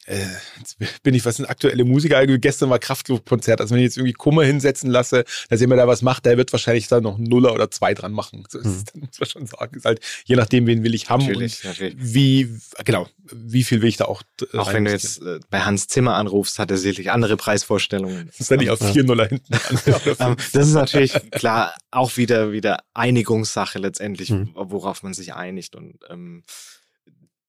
[0.08, 0.24] äh,
[0.58, 2.26] jetzt bin ich, was sind aktuelle Musiker?
[2.26, 3.60] Gestern war Kraftklub-Konzert.
[3.60, 6.50] Also wenn ich jetzt irgendwie Kummer hinsetzen lasse, dass jemand da was macht, der wird
[6.52, 8.44] wahrscheinlich da noch einen Nuller oder zwei dran machen.
[8.48, 8.72] So ist Hm.
[8.72, 9.76] es, dann muss man schon sagen.
[9.76, 11.94] Ist halt, je nachdem, wen will ich haben Natürlich, und natürlich.
[11.98, 12.48] wie,
[12.84, 14.22] genau, wie viel will ich da auch
[14.56, 18.26] Auch wenn du jetzt äh, bei Hans Zimmer anrufst, hat er sicherlich andere Preisvorstellungen.
[18.28, 18.92] Das ist dann nicht auf Ja.
[18.92, 19.78] vier Nuller hinten dran.
[20.20, 24.50] Ähm, das ist natürlich klar auch wieder wieder Einigungssache letztendlich, Mhm.
[24.54, 25.76] worauf man sich einigt.
[25.76, 26.42] Und ähm,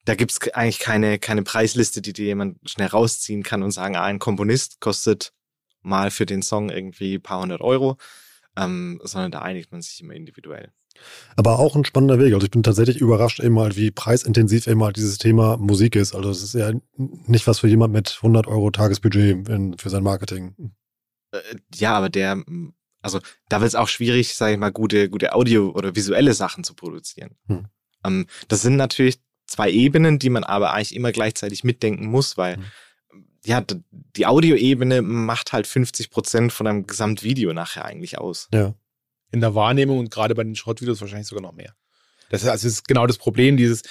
[0.10, 3.96] da gibt's k- eigentlich keine, keine Preisliste, die dir jemand schnell rausziehen kann und sagen,
[3.96, 5.34] ah, ein Komponist kostet
[5.82, 7.98] mal für den Song irgendwie ein paar hundert Euro,
[8.58, 10.72] ähm, sondern da einigt man sich immer individuell.
[11.38, 12.34] Aber auch ein spannender Weg.
[12.34, 16.14] Also ich bin tatsächlich überrascht eben halt, wie preisintensiv eben halt dieses Thema Musik ist.
[16.14, 20.04] Also es ist ja nicht was für jemand mit 100 Euro Tagesbudget in, für sein
[20.04, 20.74] Marketing.
[21.32, 21.40] Äh,
[21.76, 22.44] ja, aber der,
[23.02, 26.64] also da wird es auch schwierig, sage ich mal, gute, gute Audio- oder visuelle Sachen
[26.64, 27.38] zu produzieren.
[27.48, 27.68] Hm.
[28.04, 32.58] Ähm, das sind natürlich zwei Ebenen, die man aber eigentlich immer gleichzeitig mitdenken muss, weil
[32.58, 32.64] Hm.
[33.46, 38.48] ja, die Audioebene macht halt 50 Prozent von einem Gesamtvideo nachher eigentlich aus.
[38.54, 38.74] Ja.
[39.32, 41.76] in der Wahrnehmung und gerade bei den Short-Videos wahrscheinlich sogar noch mehr.
[42.32, 43.84] Das ist, also das ist genau das Problem, dieses,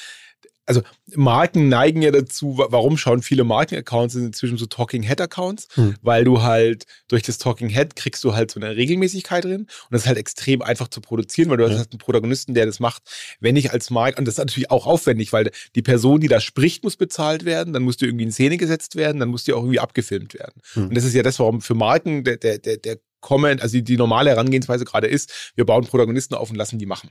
[0.68, 0.82] also
[1.14, 5.66] Marken neigen ja dazu, wa- warum schauen viele Markenaccounts sind inzwischen so Talking Head Accounts,
[5.74, 5.94] Hm.
[6.02, 9.68] weil du halt durch das Talking Head kriegst du halt so eine Regelmäßigkeit drin und
[9.90, 11.70] das ist halt extrem einfach zu produzieren, weil du Ja.
[11.78, 13.02] hast einen Protagonisten, der das macht.
[13.40, 16.40] Wenn ich als Marke, und das ist natürlich auch aufwendig, weil die Person, die da
[16.40, 19.54] spricht, muss bezahlt werden, dann musst du irgendwie in Szene gesetzt werden, dann muss die
[19.54, 20.60] auch irgendwie abgefilmt werden.
[20.74, 20.88] Hm.
[20.88, 23.82] Und das ist ja das, warum für Marken der, der, der, der Comment, also die,
[23.82, 27.10] die normale Herangehensweise gerade ist, wir bauen Protagonisten auf und lassen die machen.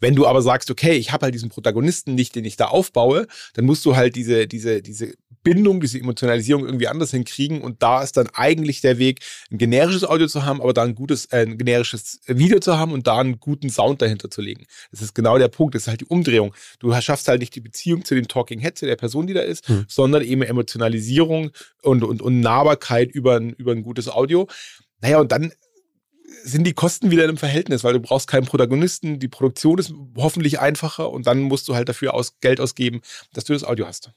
[0.00, 3.26] Wenn du aber sagst, okay, ich habe halt diesen Protagonisten nicht, den ich da aufbaue,
[3.54, 7.60] dann musst du halt diese, diese, diese Bindung, diese Emotionalisierung irgendwie anders hinkriegen.
[7.62, 9.20] Und da ist dann eigentlich der Weg,
[9.50, 12.92] ein generisches Audio zu haben, aber da ein gutes, äh, ein generisches Video zu haben
[12.92, 14.66] und da einen guten Sound dahinter zu legen.
[14.90, 15.74] Das ist genau der Punkt.
[15.74, 16.54] Das ist halt die Umdrehung.
[16.78, 19.40] Du schaffst halt nicht die Beziehung zu dem Talking Head, zu der Person, die da
[19.40, 19.84] ist, Hm.
[19.88, 21.50] sondern eben Emotionalisierung
[21.82, 24.48] und, und, und Nahbarkeit über ein, über ein gutes Audio.
[25.00, 25.52] Naja, und dann
[26.44, 29.92] sind die Kosten wieder in einem Verhältnis, weil du brauchst keinen Protagonisten, die Produktion ist
[30.16, 33.00] hoffentlich einfacher und dann musst du halt dafür aus, Geld ausgeben,
[33.32, 34.12] dass du das Audio hast.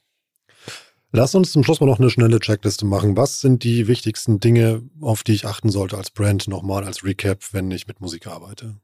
[1.12, 3.16] Lass uns zum Schluss mal noch eine schnelle Checkliste machen.
[3.16, 7.52] Was sind die wichtigsten Dinge, auf die ich achten sollte als Brand nochmal als Recap,
[7.52, 8.76] wenn ich mit Musik arbeite?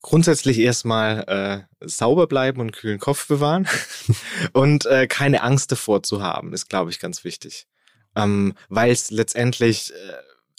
[0.00, 3.68] Grundsätzlich erstmal äh, sauber bleiben und kühlen Kopf bewahren
[4.52, 7.66] und äh, keine Angst davor zu haben, ist, glaube ich, ganz wichtig.
[8.14, 9.96] Ähm, Weil es letztendlich äh,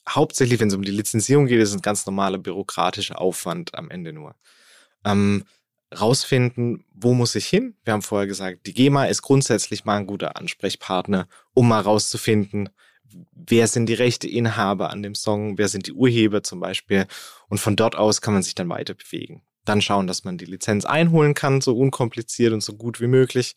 [0.08, 4.14] hauptsächlich, wenn es um die Lizenzierung geht, ist ein ganz normaler bürokratischer Aufwand am Ende
[4.14, 4.36] nur.
[5.05, 5.43] Ähm,
[5.97, 7.76] rausfinden, wo muss ich hin?
[7.84, 12.70] Wir haben vorher gesagt, die GEMA ist grundsätzlich mal ein guter Ansprechpartner, um mal rauszufinden,
[13.32, 17.08] wer sind die Rechteinhaber an dem Song, wer sind die Urheber zum Beispiel.
[17.49, 19.43] Und von dort aus kann man sich dann weiter bewegen.
[19.66, 23.55] Dann schauen, dass man die Lizenz einholen kann, so unkompliziert und so gut wie möglich.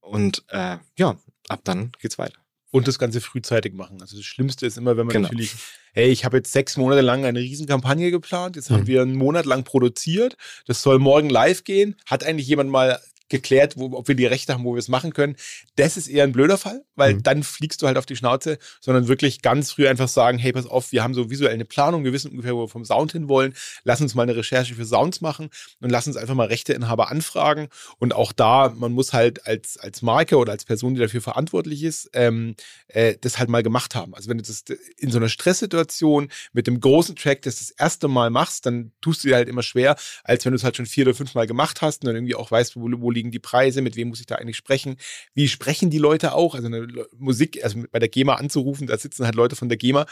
[0.00, 1.16] Und äh, ja,
[1.48, 2.38] ab dann geht's weiter.
[2.72, 4.00] Und das Ganze frühzeitig machen.
[4.00, 5.28] Also das Schlimmste ist immer, wenn man Genau.
[5.28, 5.54] natürlich,
[5.92, 8.86] hey, ich habe jetzt sechs Monate lang eine Riesenkampagne geplant, jetzt haben Mhm.
[8.86, 11.96] wir einen Monat lang produziert, das soll morgen live gehen.
[12.06, 13.00] Hat eigentlich jemand mal
[13.30, 15.36] geklärt, wo, ob wir die Rechte haben, wo wir es machen können.
[15.76, 17.22] Das ist eher ein blöder Fall, weil Mhm.
[17.22, 20.66] dann fliegst du halt auf die Schnauze, sondern wirklich ganz früh einfach sagen, hey, pass
[20.66, 23.28] auf, wir haben so visuell eine Planung, wir wissen ungefähr, wo wir vom Sound hin
[23.28, 23.54] wollen.
[23.84, 25.48] Lass uns mal eine Recherche für Sounds machen
[25.80, 27.68] und lass uns einfach mal Rechteinhaber anfragen.
[27.98, 31.82] Und auch da, man muss halt als, als Marke oder als Person, die dafür verantwortlich
[31.84, 32.56] ist, ähm,
[32.88, 34.14] äh, das halt mal gemacht haben.
[34.14, 34.64] Also wenn du das
[34.98, 39.22] in so einer Stresssituation mit dem großen Track das das erste Mal machst, dann tust
[39.22, 41.46] du dir halt immer schwer, als wenn du es halt schon vier oder fünf Mal
[41.46, 44.20] gemacht hast und dann irgendwie auch weißt, wo, wo liegen die Preise, mit wem muss
[44.20, 44.96] ich da eigentlich sprechen,
[45.34, 46.86] wie sprechen die Leute auch, also eine
[47.18, 50.06] Musik, also bei der GEMA anzurufen, da sitzen halt Leute von der GEMA,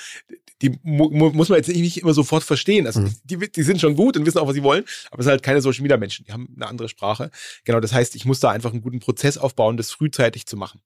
[0.61, 2.87] die mu muss man jetzt nicht immer sofort verstehen.
[2.87, 3.15] Also Mhm.
[3.25, 5.43] die, die sind schon gut und wissen auch, was sie wollen, aber es sind halt
[5.43, 7.31] keine Social Media Menschen, die haben eine andere Sprache.
[7.65, 10.81] Genau, das heißt, ich muss da einfach einen guten Prozess aufbauen, das frühzeitig zu machen.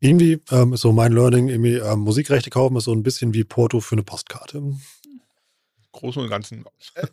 [0.00, 3.44] Irgendwie ähm, ist so mein Learning, irgendwie ähm, Musikrechte kaufen ist so ein bisschen wie
[3.44, 4.62] Porto für eine Postkarte.
[5.96, 6.64] Großen und Ganzen.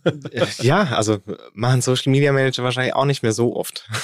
[0.03, 1.17] Äh, ja, also
[1.53, 3.87] machen Social Media Manager wahrscheinlich auch nicht mehr so oft.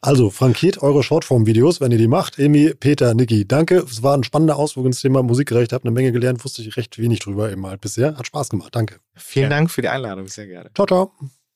[0.00, 2.38] Also, frankiert eure Shortform-Videos, wenn ihr die macht.
[2.38, 3.76] Emi, Peter, Niki, danke.
[3.78, 5.72] Es war ein spannender Ausflug ins Thema Musikrecht.
[5.72, 8.16] Hab eine Menge gelernt, wusste ich recht wenig drüber eben halt bisher.
[8.16, 8.74] Hat Spaß gemacht.
[8.74, 8.96] Danke.
[9.14, 9.56] Vielen Ja.
[9.56, 10.70] Dank für die Einladung, sehr gerne.
[10.74, 11.12] Ciao, ciao.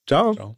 [0.07, 0.35] Ciao.
[0.35, 0.57] Ciao.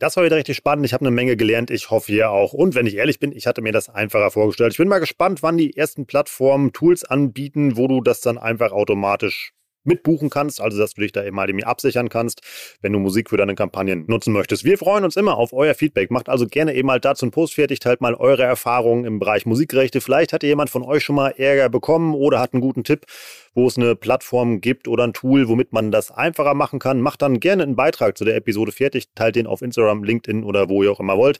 [0.00, 0.86] Das war wieder richtig spannend.
[0.86, 1.70] Ich habe eine Menge gelernt.
[1.70, 2.54] Ich hoffe, ihr auch.
[2.54, 4.72] Und wenn ich ehrlich bin, ich hatte mir das einfacher vorgestellt.
[4.72, 8.72] Ich bin mal gespannt, wann die ersten Plattformen Tools anbieten, wo du das dann einfach
[8.72, 9.52] automatisch
[9.84, 12.40] mitbuchen kannst, also dass du dich da eben mal irgendwie absichern kannst,
[12.82, 14.64] wenn du Musik für deine Kampagnen nutzen möchtest.
[14.64, 16.10] Wir freuen uns immer auf euer Feedback.
[16.10, 19.46] Macht also gerne eben mal dazu einen Post fertig, teilt mal eure Erfahrungen im Bereich
[19.46, 20.00] Musikrechte.
[20.00, 23.06] Vielleicht hat jemand von euch schon mal Ärger bekommen oder hat einen guten Tipp,
[23.54, 27.00] wo es eine Plattform gibt oder ein Tool, womit man das einfacher machen kann.
[27.00, 30.68] Macht dann gerne einen Beitrag zu der Episode fertig, teilt den auf Instagram, LinkedIn oder
[30.68, 31.38] wo ihr auch immer wollt.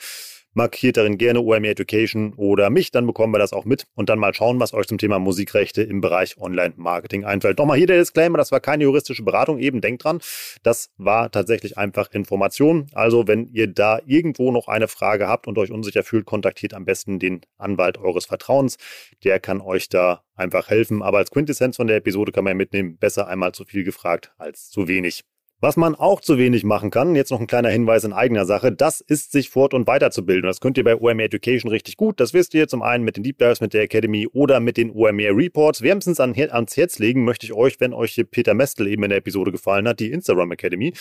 [0.52, 4.18] Markiert darin gerne OME Education oder mich, dann bekommen wir das auch mit und dann
[4.18, 7.58] mal schauen, was euch zum Thema Musikrechte im Bereich Online-Marketing einfällt.
[7.58, 10.20] Nochmal hier der Disclaimer, das war keine juristische Beratung, eben denkt dran,
[10.62, 12.86] das war tatsächlich einfach Information.
[12.92, 16.84] Also wenn ihr da irgendwo noch eine Frage habt und euch unsicher fühlt, kontaktiert am
[16.84, 18.76] besten den Anwalt eures Vertrauens.
[19.24, 21.02] Der kann euch da einfach helfen.
[21.02, 24.32] Aber als Quintessenz von der Episode kann man ja mitnehmen, besser einmal zu viel gefragt
[24.38, 25.22] als zu wenig.
[25.62, 28.72] Was man auch zu wenig machen kann, jetzt noch ein kleiner Hinweis in eigener Sache,
[28.72, 30.46] das ist sich fort- und weiterzubilden.
[30.46, 32.18] Das könnt ihr bei OMR Education richtig gut.
[32.18, 34.90] Das wisst ihr zum einen mit den Deep Dives, mit der Academy oder mit den
[34.90, 35.82] OMR Reports.
[35.82, 39.10] Wärmstens an, ans Herz legen möchte ich euch, wenn euch hier Peter Mestel eben in
[39.10, 40.94] der Episode gefallen hat, die Instagram Academy.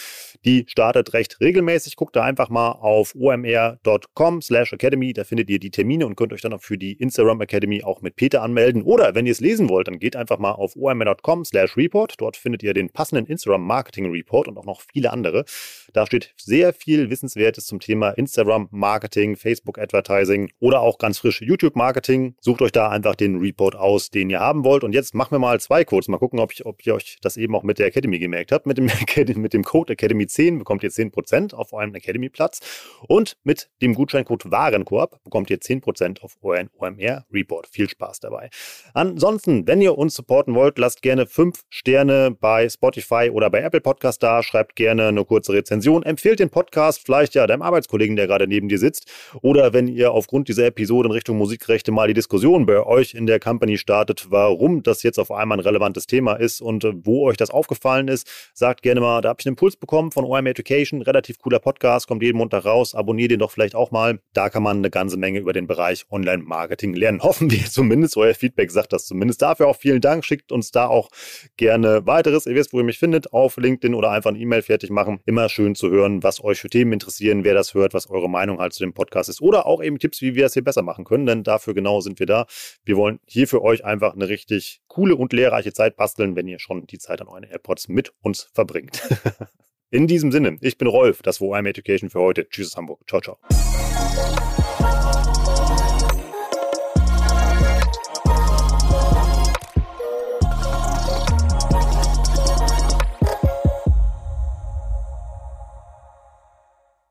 [0.43, 1.95] Die startet recht regelmäßig.
[1.95, 5.13] Guckt da einfach mal auf omr.com slash academy.
[5.13, 8.01] Da findet ihr die Termine und könnt euch dann auch für die Instagram Academy auch
[8.01, 8.81] mit Peter anmelden.
[8.81, 12.15] Oder wenn ihr es lesen wollt, dann geht einfach mal auf omr.com slash report.
[12.17, 15.45] Dort findet ihr den passenden Instagram Marketing Report und auch noch viele andere.
[15.93, 21.41] Da steht sehr viel Wissenswertes zum Thema Instagram Marketing, Facebook Advertising oder auch ganz frisch
[21.41, 22.35] YouTube Marketing.
[22.41, 24.83] Sucht euch da einfach den Report aus, den ihr haben wollt.
[24.83, 26.07] Und jetzt machen wir mal zwei Codes.
[26.07, 28.65] Mal gucken, ob, ich, ob ihr euch das eben auch mit der Academy gemerkt habt.
[28.65, 28.85] Mit dem,
[29.41, 32.59] mit dem Code Academy 10 bekommt ihr 10% auf eurem Academy-Platz.
[33.07, 37.67] Und mit dem Gutscheincode Warenkorb bekommt ihr 10% auf euren OMR Report.
[37.67, 38.49] Viel Spaß dabei.
[38.93, 43.81] Ansonsten, wenn ihr uns supporten wollt, lasst gerne 5 Sterne bei Spotify oder bei Apple
[43.81, 44.38] Podcast da.
[44.43, 46.03] Schreibt gerne eine kurze Rezension.
[46.03, 49.05] Empfehlt den Podcast vielleicht ja deinem Arbeitskollegen, der gerade neben dir sitzt.
[49.41, 53.25] Oder wenn ihr aufgrund dieser Episode in Richtung Musikrechte mal die Diskussion bei euch in
[53.25, 57.27] der Company startet, warum das jetzt auf einmal ein relevantes Thema ist und äh, wo
[57.27, 60.45] euch das aufgefallen ist, sagt gerne mal, da habe ich einen Impuls bekommen von OM
[60.45, 61.01] Education.
[61.01, 62.95] Relativ cooler Podcast, kommt jeden Montag raus.
[62.95, 64.19] Abonniert den doch vielleicht auch mal.
[64.33, 67.21] Da kann man eine ganze Menge über den Bereich Online-Marketing lernen.
[67.23, 68.17] Hoffen wir zumindest.
[68.17, 69.41] Euer Feedback sagt das zumindest.
[69.41, 70.25] Dafür auch vielen Dank.
[70.25, 71.09] Schickt uns da auch
[71.57, 72.45] gerne weiteres.
[72.45, 73.33] Ihr wisst, wo ihr mich findet.
[73.33, 75.19] Auf LinkedIn oder einfach eine E-Mail fertig machen.
[75.25, 78.59] Immer schön zu hören, was euch für Themen interessieren, wer das hört, was eure Meinung
[78.59, 79.41] halt zu dem Podcast ist.
[79.41, 81.25] Oder auch eben Tipps, wie wir es hier besser machen können.
[81.25, 82.45] Denn dafür genau sind wir da.
[82.85, 86.59] Wir wollen hier für euch einfach eine richtig coole und lehrreiche Zeit basteln, wenn ihr
[86.59, 89.01] schon die Zeit an euren AirPods mit uns verbringt.
[89.91, 92.47] In diesem Sinne, ich bin Rolf, das war OM Education für heute.
[92.47, 93.01] Tschüss aus Hamburg.
[93.07, 94.48] Ciao, ciao.